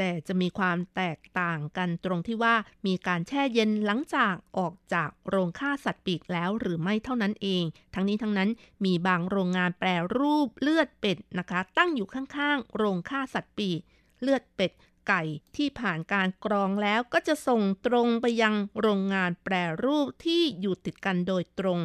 [0.03, 2.55] แต่จะมีความแตกต่างกันตรงที่ว่า
[2.87, 8.51] มีการแช่เย็นหลังจากออกจากโรงฆ่าสัตว์ปีกแล้วหรือไม่เท่านั้นเอง ทั้งนี้ทั้งนั้น
[8.85, 13.81] มีบางโรงงานแปรรูปเลือดเป็ดนะคะ ตั้งอยู่ข้างๆ โรงฆ่าสัตว์ปีก
[14.23, 14.73] เลือดเป็ด
[15.09, 15.23] ไก่
[15.57, 21.81] ที่ผ่านการกรองแล้วก็จะส่งตรงไปยังโรงงานแปรรูปที่อยู่ติดกันโดยตรง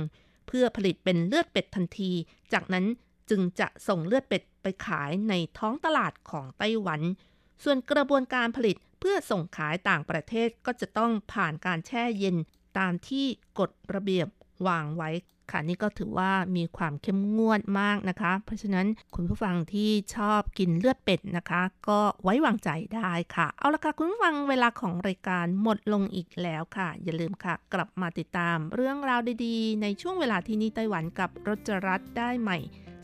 [0.48, 2.12] เพื่อผลิตเป็นเลือดเป็ดทันที
[2.54, 2.86] จากนั้น
[3.30, 7.02] จึงจะส่งเลือดเป็ดไปขายในท้องตลาดของไต้หวัน
[7.64, 12.36] ส่วนกระบวนการผลิตเพื่อส่งขายต่างประเทศก็จะต้องผ่านการแช่เย็น
[12.78, 13.26] ตามที่
[13.60, 14.28] กฎระเบียบ
[14.68, 15.10] วางไว้
[15.52, 32.58] ค่ะนี่ก็ถือว่ามีความเข้มงวดมากนะคะ เพราะฉะนั้นคุณผู้ฟังที่ชอบกินเลือดเป็ดนะคะ ก็ไว้วางใจได้ค่ะ เอาละค่ะคุณผู้ฟังเวลาของรายการหมดลงอีกแล้วค่ะ อย่าลืมค่ะ กลับมาติดตามเรื่องราวดีๆ ในช่วงเวลาที่นี่ไต้หวันกับรจรัสได้ใหม่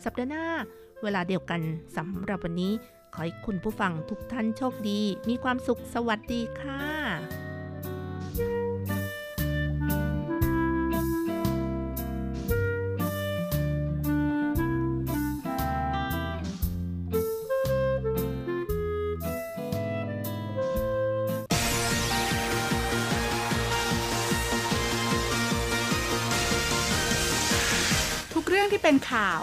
[0.04, 0.46] สัปดาห์หน้า
[1.02, 1.60] เวลาเดียวกัน
[1.96, 2.72] สำหรับวันนี้
[3.14, 6.82] ขอให้คุณผู้ฟังทุกท่านโชคดี มีความสุขสวัสดีค่ะ
[28.54, 29.42] เรื่องที่เป็นข่าว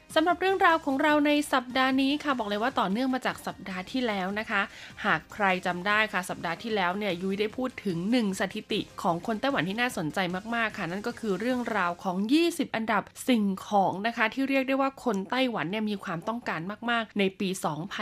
[0.15, 4.61] สำหรับเรื่องราวของเราในสัปดาห์นี้ค่ะบอกเลยว่าต่อเนื่องมาจากสัปดาห์ที่แล้วนะคะ
[5.05, 10.19] หากใครจำได้ค่ะสัปดาห์ที่แล้วเนี่ยยุ้ยได้พูดถึง 1 สถิติของคนไต้หวันที่น่าสนใจ
[10.55, 17.49] มากๆค่ะ นั่นก็คือเรื่องราวของ 20 อันดับสิ่งของนะคะ ที่เรียกได้ว่าคนไต้หวันเนี่ยมีความต้องการมากๆ ในปี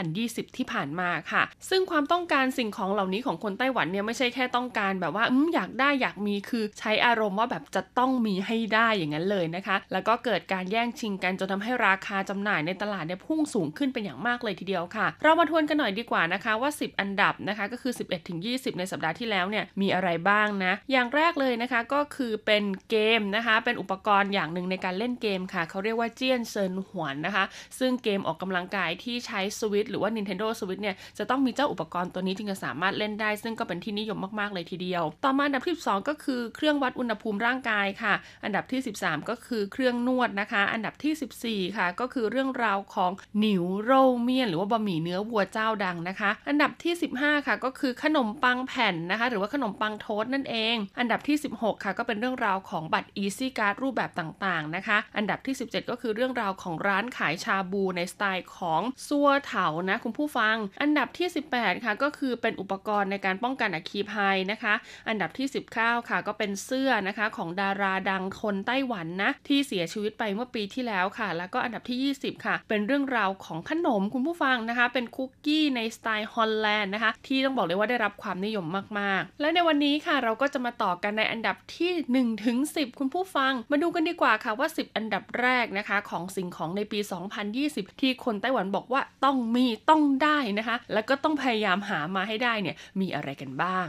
[0.02, 27.44] 2020 ที่ผ่านมาค่ะ ซึ่งความต้องการสิ่งของเหล่านี้ของคนไต้หวันเนี่ยไม่ใช่แค่ต้องการแบบว่าอืมอยากได้อยากมีคือใช้อารมณ์ว่าแบบจะต้องมีให้ได้อย่างนั้นเลยนะคะ แล้วก็เกิดการแย่งชิงกันจนทำให้ราคาจำหน่ายในตลาดเนี่ยพุ่งสูงขึ้นเป็นอย่างมากเลยทีเดียวค่ะ เรามาทวนกันหน่อยดีกว่านะคะว่า 10 อันดับนะคะก็คือ 11ถึง20 ในสัปดาห์ที่แล้วเนี่ยมีอะไรบ้างนะ อย่างแรกเลยนะคะก็คือเป็นเกมนะคะเป็นอุปกรณ์อย่างหนึ่งในการเล่นเกมค่ะ เขาเรียกว่าเจียนเซินหวนนะคะ
[27.78, 47.46] ซึ่งเกมออกกำลังกายที่ใช้สวิตหรือว่า Nintendo Switch เนี่ยจะต้องมีเจ้าอุปกรณ์ตัวนี้จึงจะสามารถเล่นได้ ซึ่งก็เป็นที่นิยมมากๆเลยทีเดียว ต่อมาอันดับที่12ก็คือเครื่องวัดอุณหภูมิร่างกายค่ะ อันดับที่ 13 ก็คือเครื่องนวดนะคะ อันดับที่ 14 ค่ะก็คือเรื่องราวของหนิวโรเมียน หรือว่าบะหมี่เนื้อวัวเจ้าดังนะคะ อันดับที่ 15
[47.46, 64.74] ค่ะก็คือขนมปังแผ่นนะคะ หรือว่าขนมปังโทสนั่นเอง อันดับที่ 16 ค่ะก็เป็นเรื่องราวของบัตร Easy Card รูปแบบต่างๆนะคะ อันดับที่ 17 ก็คือเรื่องราวของร้านขายชาบูในสไตล์ของซัวเถานะคุณผู้ฟัง อันดับที่ 18 ค่ะก็คือเป็นอุปกรณ์ในการป้องกันอัคคีภัยนะคะ
[65.08, 65.46] อันดับที่
[65.78, 78.66] 19 ค่ะก็เป็นเสื้อนะคะของดาราดังคนไต้หวันนะที่เสียชีวิตไปเมื่อปีที่แล้วค่ะ แล้วก็อันดับที่ 20 ค่ะ เป็นเรื่องราวของขนมคุณผู้ฟังนะคะ เป็นคุกกี้ในสไตล์ฮอลแลนด์นะคะ ที่ต้องบอกเลยว่าได้รับความนิยม
[78.98, 86.98] มาก ๆ และในวันนี้ค่ะเราก็จะมาต่อกันในอันดับที่1ถึง10 คุณผู้ฟัง มาดูกันดีกว่าค่ะว่า 10 อันดับแรกนะคะ ของสิ่งของในปี
[87.50, 93.88] 2020 ที่คนไต้หวันบอกว่าต้องมีต้องได้นะคะ แล้วก็ต้องพยายามหามาให้ได้เนี่ยมีอะไรกันบ้าง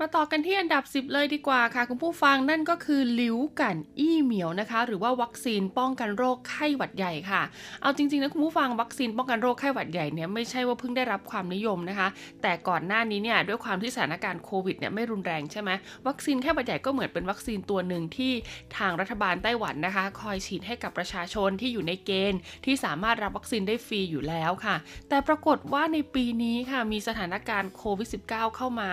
[0.00, 7.42] มาต่อกันที่อันดับ 10 เลยดีกว่าค่ะ คุณผู้ฟังนั่นก็คือหลิวกันอี้เหมียวนะคะ หรือว่าวัคซีนป้องกันโรคไข้หวัดใหญ่ค่ะ
[7.82, 12.08] เอาจริงๆนะคุณผู้ฟังวัคซีนป้องกันโรคไข้หวัดใหญ่เนี่ยไม่ใช่ว่าเพิ่งได้รับความนิยมนะคะ
[12.42, 15.70] แต่ก่อนหน้านี้เนี่ยด้วยความที่สถานการณ์โควิดเนี่ยไม่รุนแรงใช่ไหม
[16.06, 18.32] วัคซีนไข้หวัดใหญ่ก็เหมือนเป็นวัคซีนตัวหนึ่งที่
[18.78, 24.76] ทางรัฐบาลไต้หวันนะคะ คอยฉีดให้กับประชาชนที่อยู่ในเกณฑ์ ที่สามารถรับวัคซีนได้ฟรีอยู่แล้วค่ะ
[25.08, 28.88] แต่ปรากฏว่าในปีนี้ค่ะมีสถานการณ์โควิด -19 เข้ามา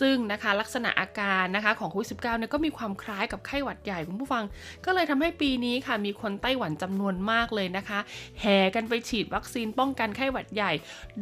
[0.00, 4.44] ซึ่งนะคะลักษณะอาการนะคะของโควิด -19 เนี่ยก็มีความคล้ายกับไข้หวัดใหญ่คุณผู้ฟัง
[4.84, 7.98] ก็เลยทำให้ปีนี้ค่ะมีคนไต้หวันจำนวนมากเลยนะคะ
[8.40, 10.72] แห่กันไปฉีดวัคซีนป้องกันไข้หวัดใหญ่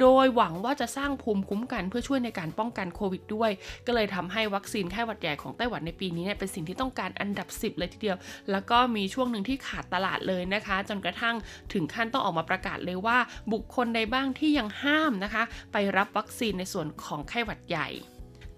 [0.01, 3.51] โดยหวังว่าจะสร้างภูมิคุ้มกันเพื่อช่วยในการป้องกันโควิดด้วย
[3.87, 8.17] ก็เลยทำให้วัคซีนไข้หวัดใหญ่ของไต้หวันในปีนี้เนี่ยเป็นสิ่งที่ต้องการอันดับ 10 เลยทีเดียว
[8.51, 11.37] แล้วก็มีช่วงหนึ่งที่ขาดตลาดเลยนะคะ จนกระทั่ง
[11.73, 13.19] ถึงขั้นต้องออกมาประกาศเลยว่า
[13.53, 15.43] บุคคลใดบ้างที่ยังห้ามนะคะ
[15.73, 17.89] ไปรับวัคซีนในส่วนของไข้หวัดใหญ่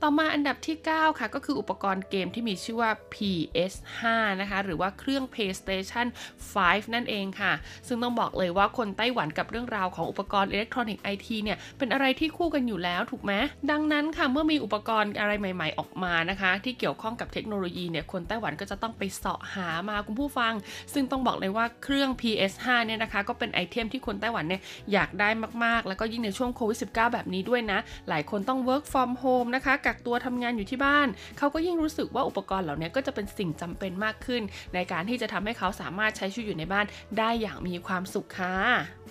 [0.03, 4.01] ต่อมาอันดับที่ 9 ค่ะ ก็คืออุปกรณ์เกมที่มีชื่อว่า PS5
[4.41, 6.07] นะคะ หรือว่าเครื่อง PlayStation
[6.51, 7.53] 5 นั่นเองค่ะ
[7.87, 13.33] ซึ่งต้องบอกเลยว่าคนไต้หวันกับเรื่องราวของอุปกรณ์อิเล็กทรอนิกส์ไอทีเนี่ย เป็นอะไรที่คู่กันอยู่แล้วถูกไหม
[13.71, 20.53] ดังนั้นค่ะ เมื่อมีอุปกรณ์อะไรใหม่ ๆ ออกมานะคะ ที่เกี่ยวข้องกับเทคโนโลยีเนี่ย คนไต้หวันก็จะต้องไปเสาะหามาคุณผู้ฟัง
[20.93, 24.61] ซึ่งต้องบอกเลยว่าเครื่อง PS5 เนี่ยนะคะ ก็เป็นไอเทมที่คนไต้หวันเนี่ย
[24.93, 25.29] อยากได้
[25.65, 27.79] มากๆ แล้วก็ยิ่งในช่วงโควิด -19 แบบนี้ด้วยนะ
[28.09, 31.09] หลายคนต้อง work from home นะคะกักตัวทำงานอยู่ที่บ้าน
[31.39, 34.43] เขาก็ยิ่งรู้สึกว่าอุปกรณ์เหล่านี้ก็จะเป็นสิ่งจำเป็นมากขึ้น
[34.75, 36.85] ในการที่จะทำให้เขาสามารถใช้ชีวิตอยู่ในบ้าน
[37.19, 39.04] ได้อย่างมีความสุขค่ะ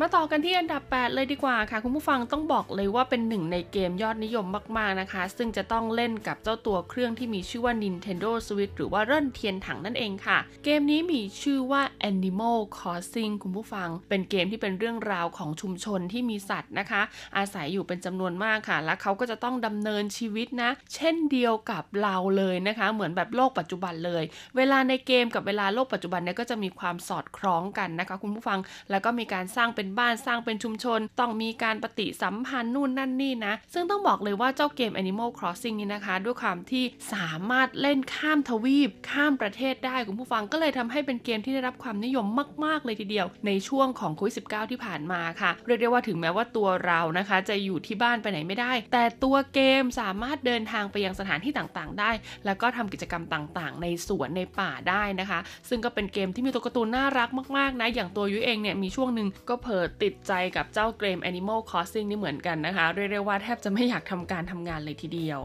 [0.00, 4.46] มาต่อกันที่อันดับ 8 เลยดีกว่าค่ะ คุณผู้ฟังต้องบอกเลยว่าเป็นหนึ่งในเกมยอดนิยม
[4.78, 17.02] มาก ๆ นะคะ ซึ่งจะต้องเล่นกับเจ้าตัวเครื่องที่มีชื่อว่า Nintendo Switch หรือว่าเร่นเทียนถังนั่นเองค่ะ เกมนี้มีชื่อว่า Animal Crossing คุณผู้ฟัง เป็นเกมที่เป็นเรื่องราวของชุมชนที่มีสัตว์นะคะ
[17.36, 24.22] อาศัยอยู่เป็นจำนวนมากค่ะ และเขาก็จะต้องดำเนินชีวิตนะ เช่นเดียวกับเราเลยนะคะ เหมือนแบบโลกปัจจุบันเลย
[24.56, 28.58] เวลาในเกมกับเวลาโลกปัจจุบันเนี่ยก็จะมีความสอดคล้องกันนะคะ คุณผู้ฟัง
[28.90, 42.26] แล้วก็มีการสร้างเป็นบ้านสร้างเป็นชุมชน ต้องมีการปฏิสัมพันธ์นู่นนั่นนี่นะ ซึ่งต้องบอกเลยว่าเจ้าเกม Animal Crossing นี่นะคะ ด้วยความที่สามารถเล่นข้ามทวีป ข้ามประเทศได้คุณผู้ฟังก็เลยทำให้เป็นเกมที่ได้รับความนิยม
[42.64, 52.10] มาก ๆ เลยทีเดียว ในช่วงของโควิด -19 ที่ผ่านมาค่ะ เรียกได้ว่าถึงแม้ว่าตัวเรานะคะ จะอยู่ที่บ้านไปไหนไม่ได้ แต่ตัวเกมสามารถเดินทางไปยังสถานที่ต่างๆ ได้
[52.44, 65.40] แล้วก็ทำกิจกรรมต่างๆ ในสวนในป่าได้นะคะ ซึ่งก็เป็นเกมที่มีตัวการ์ตูนน่ารักมากๆนะอย่างตัวยุ้ยเองเนี่ยมีช่วงหนึ่งก็เผลอติดใจกับเจ้าเกรม Animal Crossing นี่เหมือนกันนะคะ เรียกได้ว่าแทบจะไม่อยากทำการทำงานเลยทีเดียว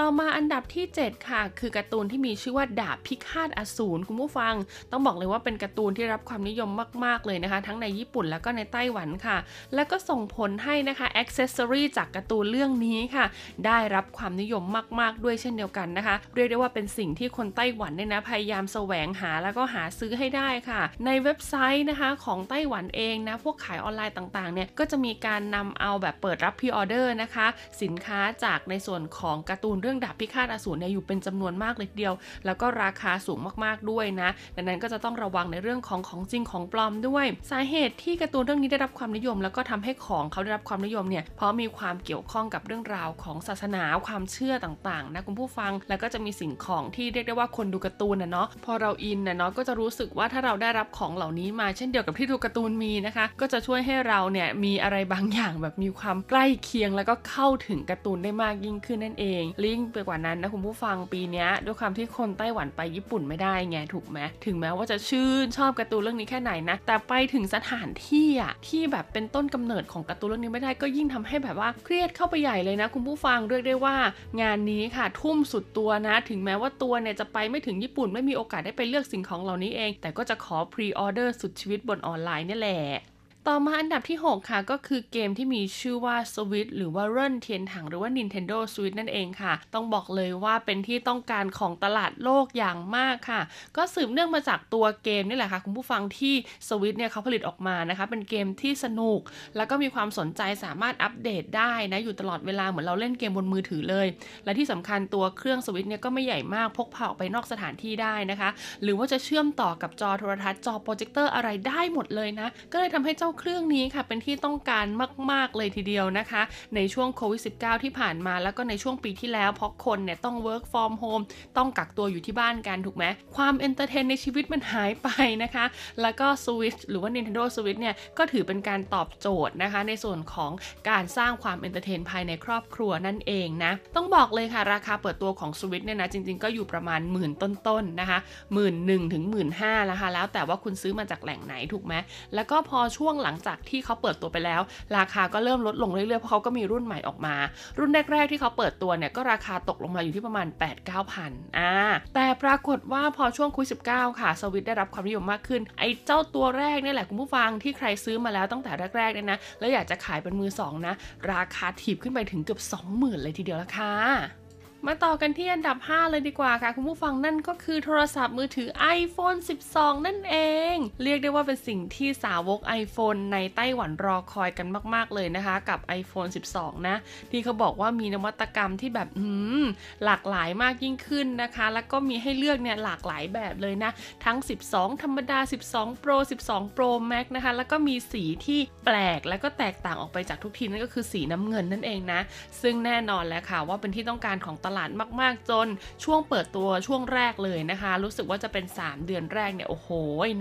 [0.00, 4.54] ต่อมาอันดับที่ 7 ค่ะ คือการ์ตูนที่มีชื่อว่าดาบพิฆาตอสูรคุณผู้ฟัง
[4.92, 6.70] ต้องบอกเลยว่าเป็นการ์ตูนที่รับความนิยม
[7.04, 9.36] มาก ๆ เลยนะคะ ทั้งในญี่ปุ่นแล้วก็ในไต้หวันค่ะ
[9.74, 13.26] แล้วก็ส่งผลให้นะคะ accessory จากการ์ตูนเรื่องนี้ค่ะ
[13.66, 14.62] ได้รับความนิยม
[15.00, 27.46] มาก ๆ ด้วยเช่นเดียวกันนะคะ เรียกได้ว่าเป็นสิ่งที่คนไต้หวันเนี่ยนะพยายามแสวงหาแล้วก็หาซื้อให้ได้ค่ะ ในเว็บไซต์นะคะของไต้หวันเองนะพวกขายออนไลน์ต่าง ๆ เนี่ยก็จะมีการนำเอาแบบเปิดรับ pre-order นะคะ
[27.82, 32.14] สินค้าจากในส่วนของการ์ตูนเรื่องดาบพิฆาตอสูรเนี่ยอยู่เป็นจำนวนมากเลยทีเดียว
[32.46, 73.96] แล้วก็ราคาสูงมากๆด้วยนะ ดังนั้นก็จะต้องระวังในเรื่องของของจริงของปลอมด้วย สาเหตุที่การ์ตูนเรื่องนี้ได้รับความนิยม แล้วก็ทำให้ของเขาได้รับความนิยมเนี่ยเพราะมีความเกี่ยวข้องกับเรื่องราวของศาสนาความเชื่อต่างๆนะคุณผู้ฟังแล้วก็จะมีสิ่งของที่เรียกได้ว่าคนดูการ์ตูนนะเนาะพอเราอินนะเนาะก็จะรู้สึกว่าถ้าเราได้รับของเหล่านี้มาเช่นเดียวกับที่ดูการ์ตูนมีนะคะ ก็จะช่วยให้เราเนี่ยมีอะไรบางอย่างแบบมีความใกล้เคียง แล้วก็เข้าถึงการ์ตูนได้มากยิ่งขึ้นนั่นเองลิงก์ไปกว่านั้นนะคุณผู้ฟังปีนี้ด้วยความที่คนไต้หวันไปญี่ปุ่นไม่ได้ไงถูกไหมถึงแม้ว่าจะชื่นชอบการ์ตูนเรื่องนี้แค่ไหนนะแต่ไปถึงสถานที่อะที่แบบเป็นต้นกำเนิดของการ์ตูนเรื่องนี้ไม่ได้ก็ยิ่งทำให้แบบว่าเครียดเข้าไปใหญ่เลยนะ คุณผู้ฟังเรียกได้ว่า
[74.40, 83.13] งานนี้ค่ะทุ่มสุดตัวนะ ถึงแม้ว่าตัวเนี่ยจะไปไม่ถึงญี่ปุ่นไม่มีโอกาสได้ไปเลือกสิ่งของเหล่านี้เอง แต่ก็จะขอ pre-order สุดชีวิตบนออนไลน์นี่แหละ
[83.48, 93.40] ต่อมาอันดับที่ 6 ค่ะ ก็คือเกมที่มีชื่อว่า Switch หรือว่า任天堂หรือว่า Nintendo Switch นั่นเองค่ะ ต้องบอกเลยว่าเป็นที่ต้องการของตลาดโลกอย่างมากค่ะ
[93.76, 96.34] ก็สืบเนื่องมาจากตัวเกมนี่แหละค่ะ คุณผู้ฟังที่
[96.68, 99.20] Switch เนี่ยเขาผลิตออกมานะคะ เป็นเกมที่สนุก
[99.56, 104.06] แล้วก็มีความสนใจสามารถอัปเดตได้นะ อยู่ตลอดเวลาเหมือนเราเล่นเกมบนมือถือเลย
[104.44, 108.50] และที่สำคัญตัวเครื่อง Switch เนี่ยก็ไม่ใหญ่มากพกพาออกไปนอกสถานที่ได้นะคะ
[108.82, 114.86] หรือว่าจะเชื่อมต่อกับจอโทรทัศน์จอโปรเจคเตอร์อะไรได้หมดเลยนะก็เลยทำให้เจ้าเครื่องนี้ค่ะเป็นที่ต้องการ
[115.30, 116.42] มาก ๆ เลยทีเดียวนะคะ
[116.76, 121.24] ในช่วงโควิด -19 ที่ผ่านมาแล้วก็ในช่วงปีที่แล้ว เพราะคนเนี่ยต้อง work from home
[121.56, 123.04] ต้องกักตัวอยู่ที่บ้านกันถูกไหม
[123.36, 125.08] ความ entertain ในชีวิตมันหายไป
[125.42, 125.64] นะคะ
[126.02, 130.50] แล้วก็ Switch หรือว่า Nintendo Switch เนี่ยก็ถือเป็นการตอบโจทย์นะคะ ในส่วนของ
[130.90, 138.18] การสร้างความ entertain ภายในครอบครัวนั่นเองนะ ต้องบอกเลยค่ะราคาเปิดตัวของ Switch เนี่ยนะจริง ๆ ก็อยู่ประมาณหมื่นต้นๆนนะคะ
[138.54, 141.94] หมื่นหนึ่งถึงหมื่นห้านะคะแล้วแต่ว่าคุณซื้อมาจากแหล่งไหนถูกไหม
[142.34, 144.60] แล้วก็พอช่วงหลังจากที่เขาเปิดตัวไปแล้ว
[144.96, 147.34] ราคาก็เริ่มลดลงเรื่อยๆ เพราะเขาก็มีรุ่นใหม่ออกมา
[147.78, 151.72] รุ่นแรกๆที่เขาเปิดตัวเนี่ยก็ราคาตกลงมาอยู่ที่ประมาณ 8 9 0 0 0อ่า
[152.14, 160.94] แต่ปรากฏว่าพอช่วงคุย19 ค่ะ สวิตได้รับความนิยมมากขึ้น ไอ้เจ้าตัวแรกนี่แหละคุณผู้ฟังที่ใครซื้อมาแล้วตั้งแต่แรกๆเนี่ยนะแล้วอยากจะขายเป็นมือสองนะ
[161.32, 162.60] ราคาถีบขึ้นไปถึงเกือบ
[162.92, 164.43] 20,000 เลยทีเดียวละค่ะ
[164.88, 168.68] มาต่อกันที่อันดับ 5 เลยดีกว่าค่ะ คุณผู้ฟังนั่นก็คือโทรศัพท์มือถือ
[168.98, 169.38] iPhone
[169.70, 170.36] 12 นั่นเอ
[170.72, 176.96] ง เรียกได้ว่าเป็นสิ่งที่สาวก iPhone ในไต้หวันรอคอยกันมาก ๆ เลยนะคะ กับ iPhone 12 นะ
[177.30, 179.62] ที่เขาบอกว่ามีนวัตกรรมที่แบบหืม
[180.04, 183.90] หลากหลายมากยิ่งขึ้นนะคะ แล้วก็มีให้เลือกเนี่ยหลากหลายแบบเลยนะ
[184.24, 184.38] ทั้ง
[184.70, 185.38] 12 ธรรมดา
[185.70, 186.16] 12 Pro
[186.48, 192.20] 12 Pro Max นะคะ แล้วก็มีสีที่แปลกแล้วก็แตกต่างออกไปจากทุกทีนั่นก็คือสีน้ำเงินนั่นเองนะ
[192.62, 194.72] ซึ่งแน่นอนแล้วค่ะว่าเป็นที่ต้องการของตลาด
[195.20, 195.68] มากๆ จน
[196.04, 199.88] ช่วงเปิดตัวช่วงแรกเลยนะคะ รู้สึกว่าจะเป็น 3 เดือนแรกเนี่ยโอ้โห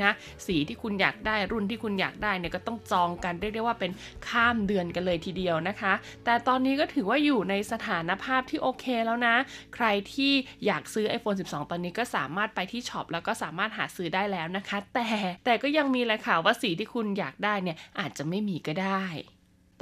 [0.03, 0.11] นะ
[0.45, 3.91] สีที่คุณอยากได้รุ่นที่คุณอยากได้เนี่ยก็ต้องจองกันเรียกได้ว่าเป็น
[4.27, 5.93] ข้ามเดือนกันเลยทีเดียวนะคะ
[6.25, 9.35] แต่ตอนนี้ก็ถือว่าอยู่ในสถานภาพที่โอเคแล้วนะ
[9.75, 10.33] ใครที่
[10.65, 15.07] อยากซื้อ iPhone 12 ตอนนี้ก็สามารถไปที่ช็อปแล้วก็สามารถหาซื้อได้แล้วนะคะ แต่
[15.45, 19.05] แต่ก็ยังมีแหละค่ะว่าสีที่คุณอยากได้เนี่ยอาจจะไม่มีก็ได้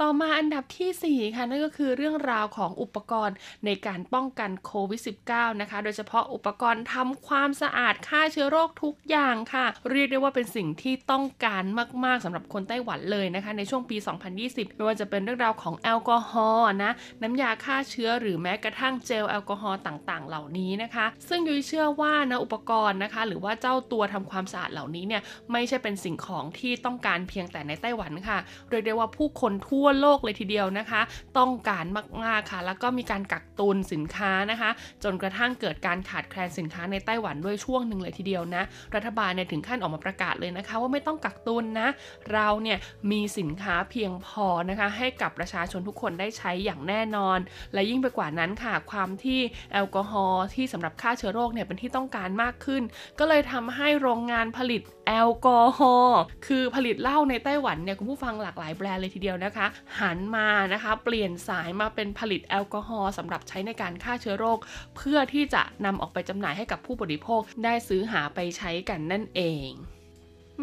[0.00, 11.64] ต่อมาอันดับที่ 4 ค่ะนั่นก็คือเรื่องราวของอุปกรณ์ในการป้องกันโควิด -19 นะคะ โดยเฉพาะอุปกรณ์ทำความสะอาดฆ่าเชื้อโรคทุกอย่างค่ะ เรียกได้ว่าเป็นสิ่งที่ต้องการ
[12.04, 13.96] มาก ๆสำหรับคนไต้หวันเลยนะคะ ในช่วงปี
[14.36, 25.22] 2020 ไม่ว่าจะเป็นเรื่องราวของแอลกอฮอล์นะน้ำยาฆ่าเชื้อหรือแม้กระทั่งเจลแอลกอฮอล์ต่างๆ เหล่านี้นะคะ ซึ่งยุ้ยเชื่อว่านะอุปกรณ์นะคะ หรือว่าเจ้าตัวทำความสะอาดเหล่านี้เนี่ย
[25.52, 28.38] ไม่ใช่เป็นสิ่งของที่ต้องการเพียงแต่ในไต้หวันค่ะ
[28.70, 31.00] เรียกได้ว่าผู้คนทั่ววโลกเลยทีเดียวนะคะ
[31.38, 31.84] ต้องการ
[32.24, 34.70] มากๆค่ะ แล้วก็มีการกักตุนสินค้านะคะ
[35.04, 38.62] จนกระทั่งเกิดการขาดแคลนสินค้าในไต้หวันด้วยช่วงหนึ่งเลยทีเดียวนะ
[38.94, 41.88] รัฐบาลเนี่ยถึงขั้นออกมาประกาศเลยนะคะ ว่าไม่ต้องกักตุนนะ
[42.32, 42.78] เราเนี่ย
[43.10, 47.38] มีสินค้าเพียงพอนะคะ ให้กับประชาชนทุกคนได้ใช้อย่างแน่นอน
[47.72, 49.40] และยิ่งไปกว่านั้นค่ะ ความที่
[49.72, 52.82] แอลกอฮอล์ที่สำหรับฆ่าเชื้อโรคเนี่ยเป็นที่ต้องการมากขึ้น
[53.18, 59.66] ก็เลยทำให้โรงงานผลิตแอลกอฮอล์คือผลิตเหล้าในไต้หวันเนี่ยคุณผู้ฟังหลากหลายแบรนด์เลยทีเดียวนะคะ
[60.00, 64.58] หันมานะคะเปลี่ยนสายมาเป็นผลิตแอลกอฮอล์สำหรับใช้ในการฆ่าเชื้อโรค
[64.96, 69.68] เพื่อที่จะนำออกไปจำหน่ายให้กับผู้บริโภคได้ซื้อหาไปใช้กันนั่นเอง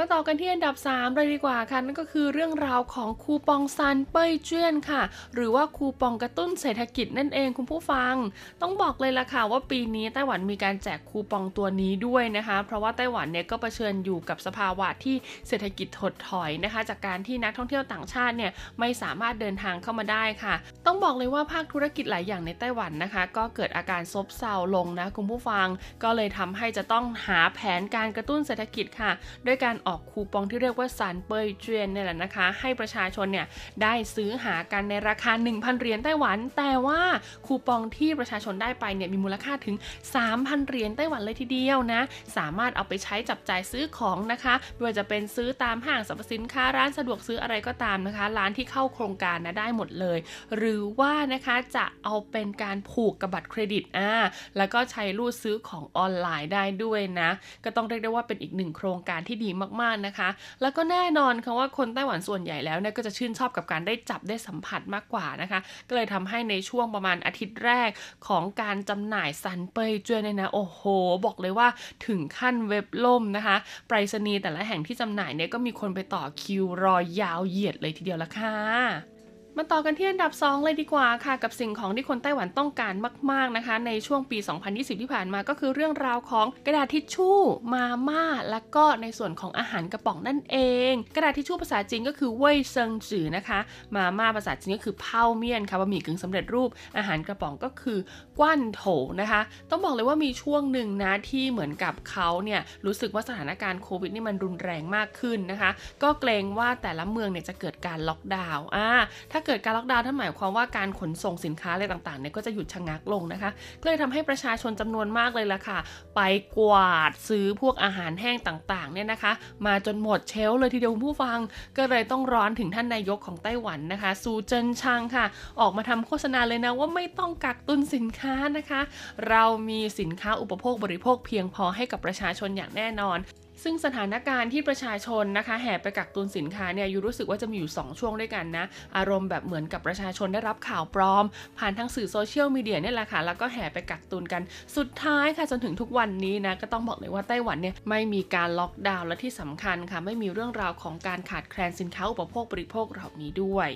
[0.02, 5.02] มาต่อกันที่อันดับ 3 เลยดีกว่าค่ะนั่นก็คือเรื่องราวของคูปองซันเป้ยเจี้ยนค่ะ
[5.36, 8.16] หรือว่าคูปองกระตุ้นเศรษฐกิจนั่นเองคุณผู้ฟัง
[8.62, 15.16] ต้องบอกเลยล่ะค่ะว่าปีนี้ไต้หวันมีการแจกคูปองตัวนี้ด้วยนะคะ เพราะว่าไต้หวันเนี่ยก็เผชิญอยู่กับสภาวะที่
[15.48, 25.68] เศรษฐกิจถดถอยนะคะ จากการที่นักท่องเที่ยวต่างชาติเนี่ยไม่สามารถเดินทางเข้ามาได้ค่ะ ต้องบอกเลยว่าภาคธุรกิจหลายอย่างในไต้หวันนะคะ ก็เกิดอาการซบเซาลงนะคุณผู้ฟัง
[26.04, 29.12] ก็เลยทำให้จะต้องหาแผนการกระตุ้นเศรษฐกิจค่ะ
[29.48, 33.46] ด้วยการออกคูปองที่เรียกว่าซันเปยเจียนเนี่ยแหละนะคะ ให้ประชาชนเนี่ย
[33.82, 37.02] ได้ซื้อหากันในราคา 1,000 เหรียญไต้หวัน แต่ว่า
[37.46, 39.76] คูปองที่ประชาชนได้ไปเนี่ยมีมูลค่าถึง
[40.22, 42.02] 3,000 เหรียญไต้หวันเลยทีเดียวนะ
[42.38, 50.20] สามารถเอาไปใช้จับจ่ายซื้อของนะคะไม่ว่าจะเป็นซื้อตามห้างสรรพสินค้าร้านสะดวกซื้ออะไรก็ตามนะคะ ร้านที่เข้าโครงการนะได้หมดเลย
[50.56, 54.12] หรือว่านะคะจะเอาเป็นการผูกกับบัตรเครดิตอ่า
[54.58, 57.30] แล้วก็ใช้รูดซื้อของออนไลน์ได้ด้วยนะ
[57.64, 60.30] ก็ต้องเรียกได้ว่าเป็นอีกหนึ่งโครงการที่ดีมากๆนะคะ
[60.62, 67.90] แล้วก็แน่นอนค่ะว่าคนไต้หวันส่วนใหญ่แล้วเนี่ยก็จะชื่นชอบกับการได้จับได้สัมผัสมากกว่านะคะ ก็เลยทำให้ในช่วงประมาณอาทิตย์แรก
[68.28, 70.82] ของการจำหน่ายซันเปยเจวยเนี่ยนะโอ้โห
[71.26, 71.68] บอกเลยว่า
[72.08, 73.56] ถึงขั้นเว็บล่มนะคะ
[73.88, 79.19] ไปรษณีย์แต่ละแห่งที่จำหน่ายเนี่ยก็มีคนไปต่อคิวรอยาวเหยียดเลยทีเดียวละค่ะ
[79.58, 82.94] มาต่อกันที่อันดับ 2 เลยดีกว่าค่ะ กับสิ่งของที่คนไต้หวันต้องการ
[83.32, 84.38] มาก ๆนะคะ ในช่วงปี
[84.70, 87.40] 2020 ที่ผ่านมาก็คือเรื่องราวของกระดาษทิชชู่
[87.74, 90.58] มาม่า และก็ในส่วนของอาหารกระป๋องนั่นเอ
[90.92, 93.60] ง กระดาษทิชชู่ภาษาจีนก็คือเว่ยเซิงจือนะคะ
[93.96, 98.00] มาม่าภาษาจีนก็คือเผาเมียนค่ะบะหมี่กึ่งสำเร็จรูปอาหารกระป๋องก็คือ
[98.40, 98.84] กว้านโถ
[99.22, 105.72] นะคะ ต้องบอกเลยว่ามีช่วงหนึ่งนะที่เหมือนกับเขาเนี่ยรู้สึกว่าสถานการณ์โควิดนี่มันรุนแรงมากขึ้นนะคะ
[106.04, 108.90] ก็เกรงว่าแต่ละเมืองเนี่ยจะเกิดการล็อกดาวน์อ่า
[109.32, 115.80] ถ้าเกิดการล็อกดาวน์ท่านหมายความว่าการขนส่งสินค้าอะไรต่างๆเนี่ยก็จะหยุดชะงักลงนะคะก็เลยทำให้ประชาชนจำนวนมากเลยล่ะค่ะ
[116.16, 116.22] ไป
[116.58, 119.32] กวาดซื้อพวกอาหารแห้งต่างๆเนี่ยนะคะ
[119.66, 121.40] มาจนหมดเชลเลยทีเดียวผู้ฟัง
[121.78, 125.26] ก็เลยต้องร้อนถึงท่านนายกของไต้หวันนะคะซูเจินชางค่ะ
[125.62, 128.82] ออกมาทำโฆษณาเลยนะว่าไม่ต้องกักตุนสินค้านะคะ
[129.30, 133.20] เรามีสินค้าอุปโภคบริโภคเพียงพอให้กับประชาชนอย่างแน่นอน
[133.64, 138.66] ซึ่งสถานการณ์ที่ประชาชนนะคะแห่ไปกักตุนสินค้าเนี่ยยูรู้สึกว่าจะมีอยู่ 2 ช่วงด้วยกันนะ
[138.98, 141.26] อารมณ์แบบเหมือนกับประชาชนได้รับข่าวปลอม
[141.60, 144.42] ผ่านทางสื่อโซเชียลมีเดียเนี่ยแหละค่ะ แล้วก็แห่ไปกักตุนกัน
[144.78, 153.72] สุดท้ายค่ะจนถึงทุกวันนี้นะ ก็ต้องบอกเลยว่าไต้หวันเนี่ยไม่มีการล็อกดาวน์และที่สำคัญค่ะ ไม่มีเรื่องราวของการขาดแคลนสินค้าอุปโภคบริโภคเหล่านี้ด้วย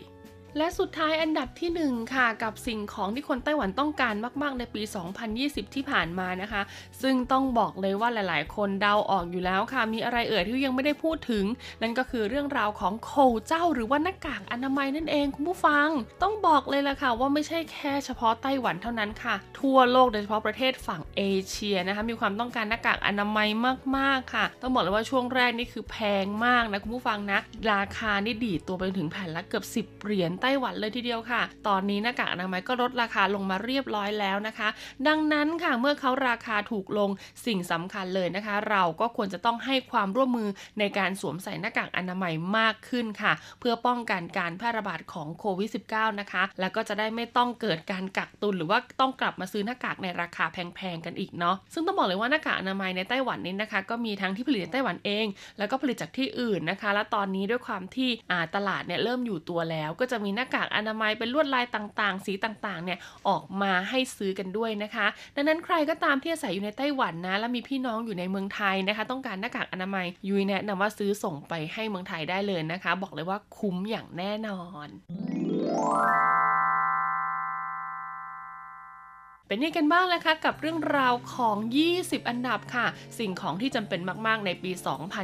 [0.58, 4.82] และสุดท้ายอันดับที่ 1 ค่ะ กับสิ่งของที่คนไต้หวันต้องการมาก ๆ ในปี
[5.30, 6.62] 2020 ที่ผ่านมานะคะ
[7.02, 11.46] ซึ่งต้องบอกเลยว่าหลาย ๆ คนเดาออกอยู่แล้วค่ะ มีอะไรเอ่ยที่ยังไม่ได้พูดถึง
[11.82, 13.12] นั่นก็คือเรื่องราวของโค
[13.48, 15.88] เจ้าหรือว่าหน้ากากอนามัยนั่นเองคุณผู้ฟัง
[16.24, 23.48] ต้องบอกเลยล่ะค่ะ ว่าไม่ใช่แค่เฉพาะไต้หวันเท่านั้นค่ะ ทั่วโลกโดยเฉพาะประเทศฝั่งเอเชียนะคะมีความต้องการหน้ากากอนามัย
[23.98, 27.40] มาก ๆ ค่ะ ต้องบอกเลยว่าช่วงแรกนี่คือแพงมากนะคุณผู้ฟังนะ
[27.72, 34.70] ราคานี่ดีตัวไปถึงแผ่นละเกือบ 10เหรียญไต้หวันเลยทีเดียวค่ะ ตอนนี้หน้ากากอนามัยก็ลดราคาลงมาเรียบร้อยแล้วนะคะ
[35.08, 37.10] ดังนั้นค่ะเมื่อเขาราคาถูกลง
[37.46, 55.26] สิ่งสำคัญเลยนะคะ เราก็ควรจะต้องให้ความร่วมมือในการสวมใส่หน้ากากอนามัยมากขึ้นค่ะ เพื่อป้องกันการแพร่ระบาดของโควิด -19 นะคะ แล้วก็จะได้ไม่ต้องเกิดการกักตุนหรือว่าต้องกลับมาซื้อหน้ากากในราคาแพงๆกันอีกเนาะซึ่งต้องบอกเลยว่าหน้ากากอนามัยในไต้หวันนี้นะคะ ก็มีทั้งที่ผลิตในไต้หวันเอง
[55.58, 58.10] แล้วก็ผลิตจากที่อื่นนะคะ และตอนนี้ด้วยความที่
[58.56, 74.88] ตลาดเนี่ยเริ่มอยู่ตัวแล้วก็จะมีหน้ากากอนามัยเป็นลวดลายต่างๆ สีต่างๆเนี่ยออกมาให้ซื้อกันด้วยนะคะ ดังนั้นใครก็ตามที่อาศัยอยู่ในไต้หวันนะ และมีพี่น้องอยู่ในเมืองไทยนะคะ ต้องการหน้ากากอนามัยยุ้ยแนะนำว่าซื้อส่งไปให้เมืองไทยได้เลยนะคะ บอกเลยว่าคุ้มอย่างแน่นอน
[79.48, 81.58] เป็นยังกันบ้างแล้วคะกับเรื่องราวของ
[81.94, 82.86] 20 อันดับค่ะ
[83.20, 84.72] สิ่งของที่จำเป็นมาก ๆ ในปี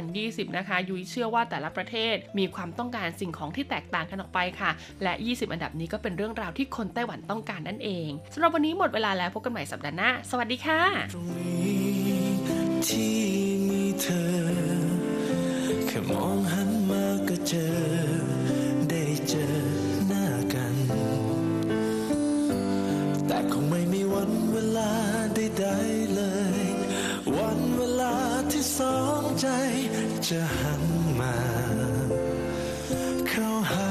[0.02, 4.70] 2020 นะคะ ยุ้ยเชื่อว่าแต่ละประเทศมีความต้องการสิ่งของที่แตกต่างกันออกไปค่ะ
[5.02, 10.80] และ 20 อันดับนี้ก็เป็นเรื่องราวที่คนไต้หวันต้องการนั่นเองสำหรับวันนี้หมดเวลาแล้วพบกันใหม่สัปดาห์หน้า สวัสดีค่ะ
[11.12, 11.90] ตรงนี้
[12.86, 13.20] ที่
[13.68, 14.28] มีเธอ
[15.86, 17.70] แค่มองหันมาก็เจอ
[18.88, 19.59] ได้เจอ
[23.32, 24.90] แต่คงไม่มีวันเวลา
[25.34, 26.22] ใดๆเล
[26.58, 26.62] ย
[27.36, 28.14] วันเวลา
[28.52, 29.46] ที่สองใจ
[30.28, 30.82] จะหัน
[31.20, 31.36] มา
[33.28, 33.89] เข้าหา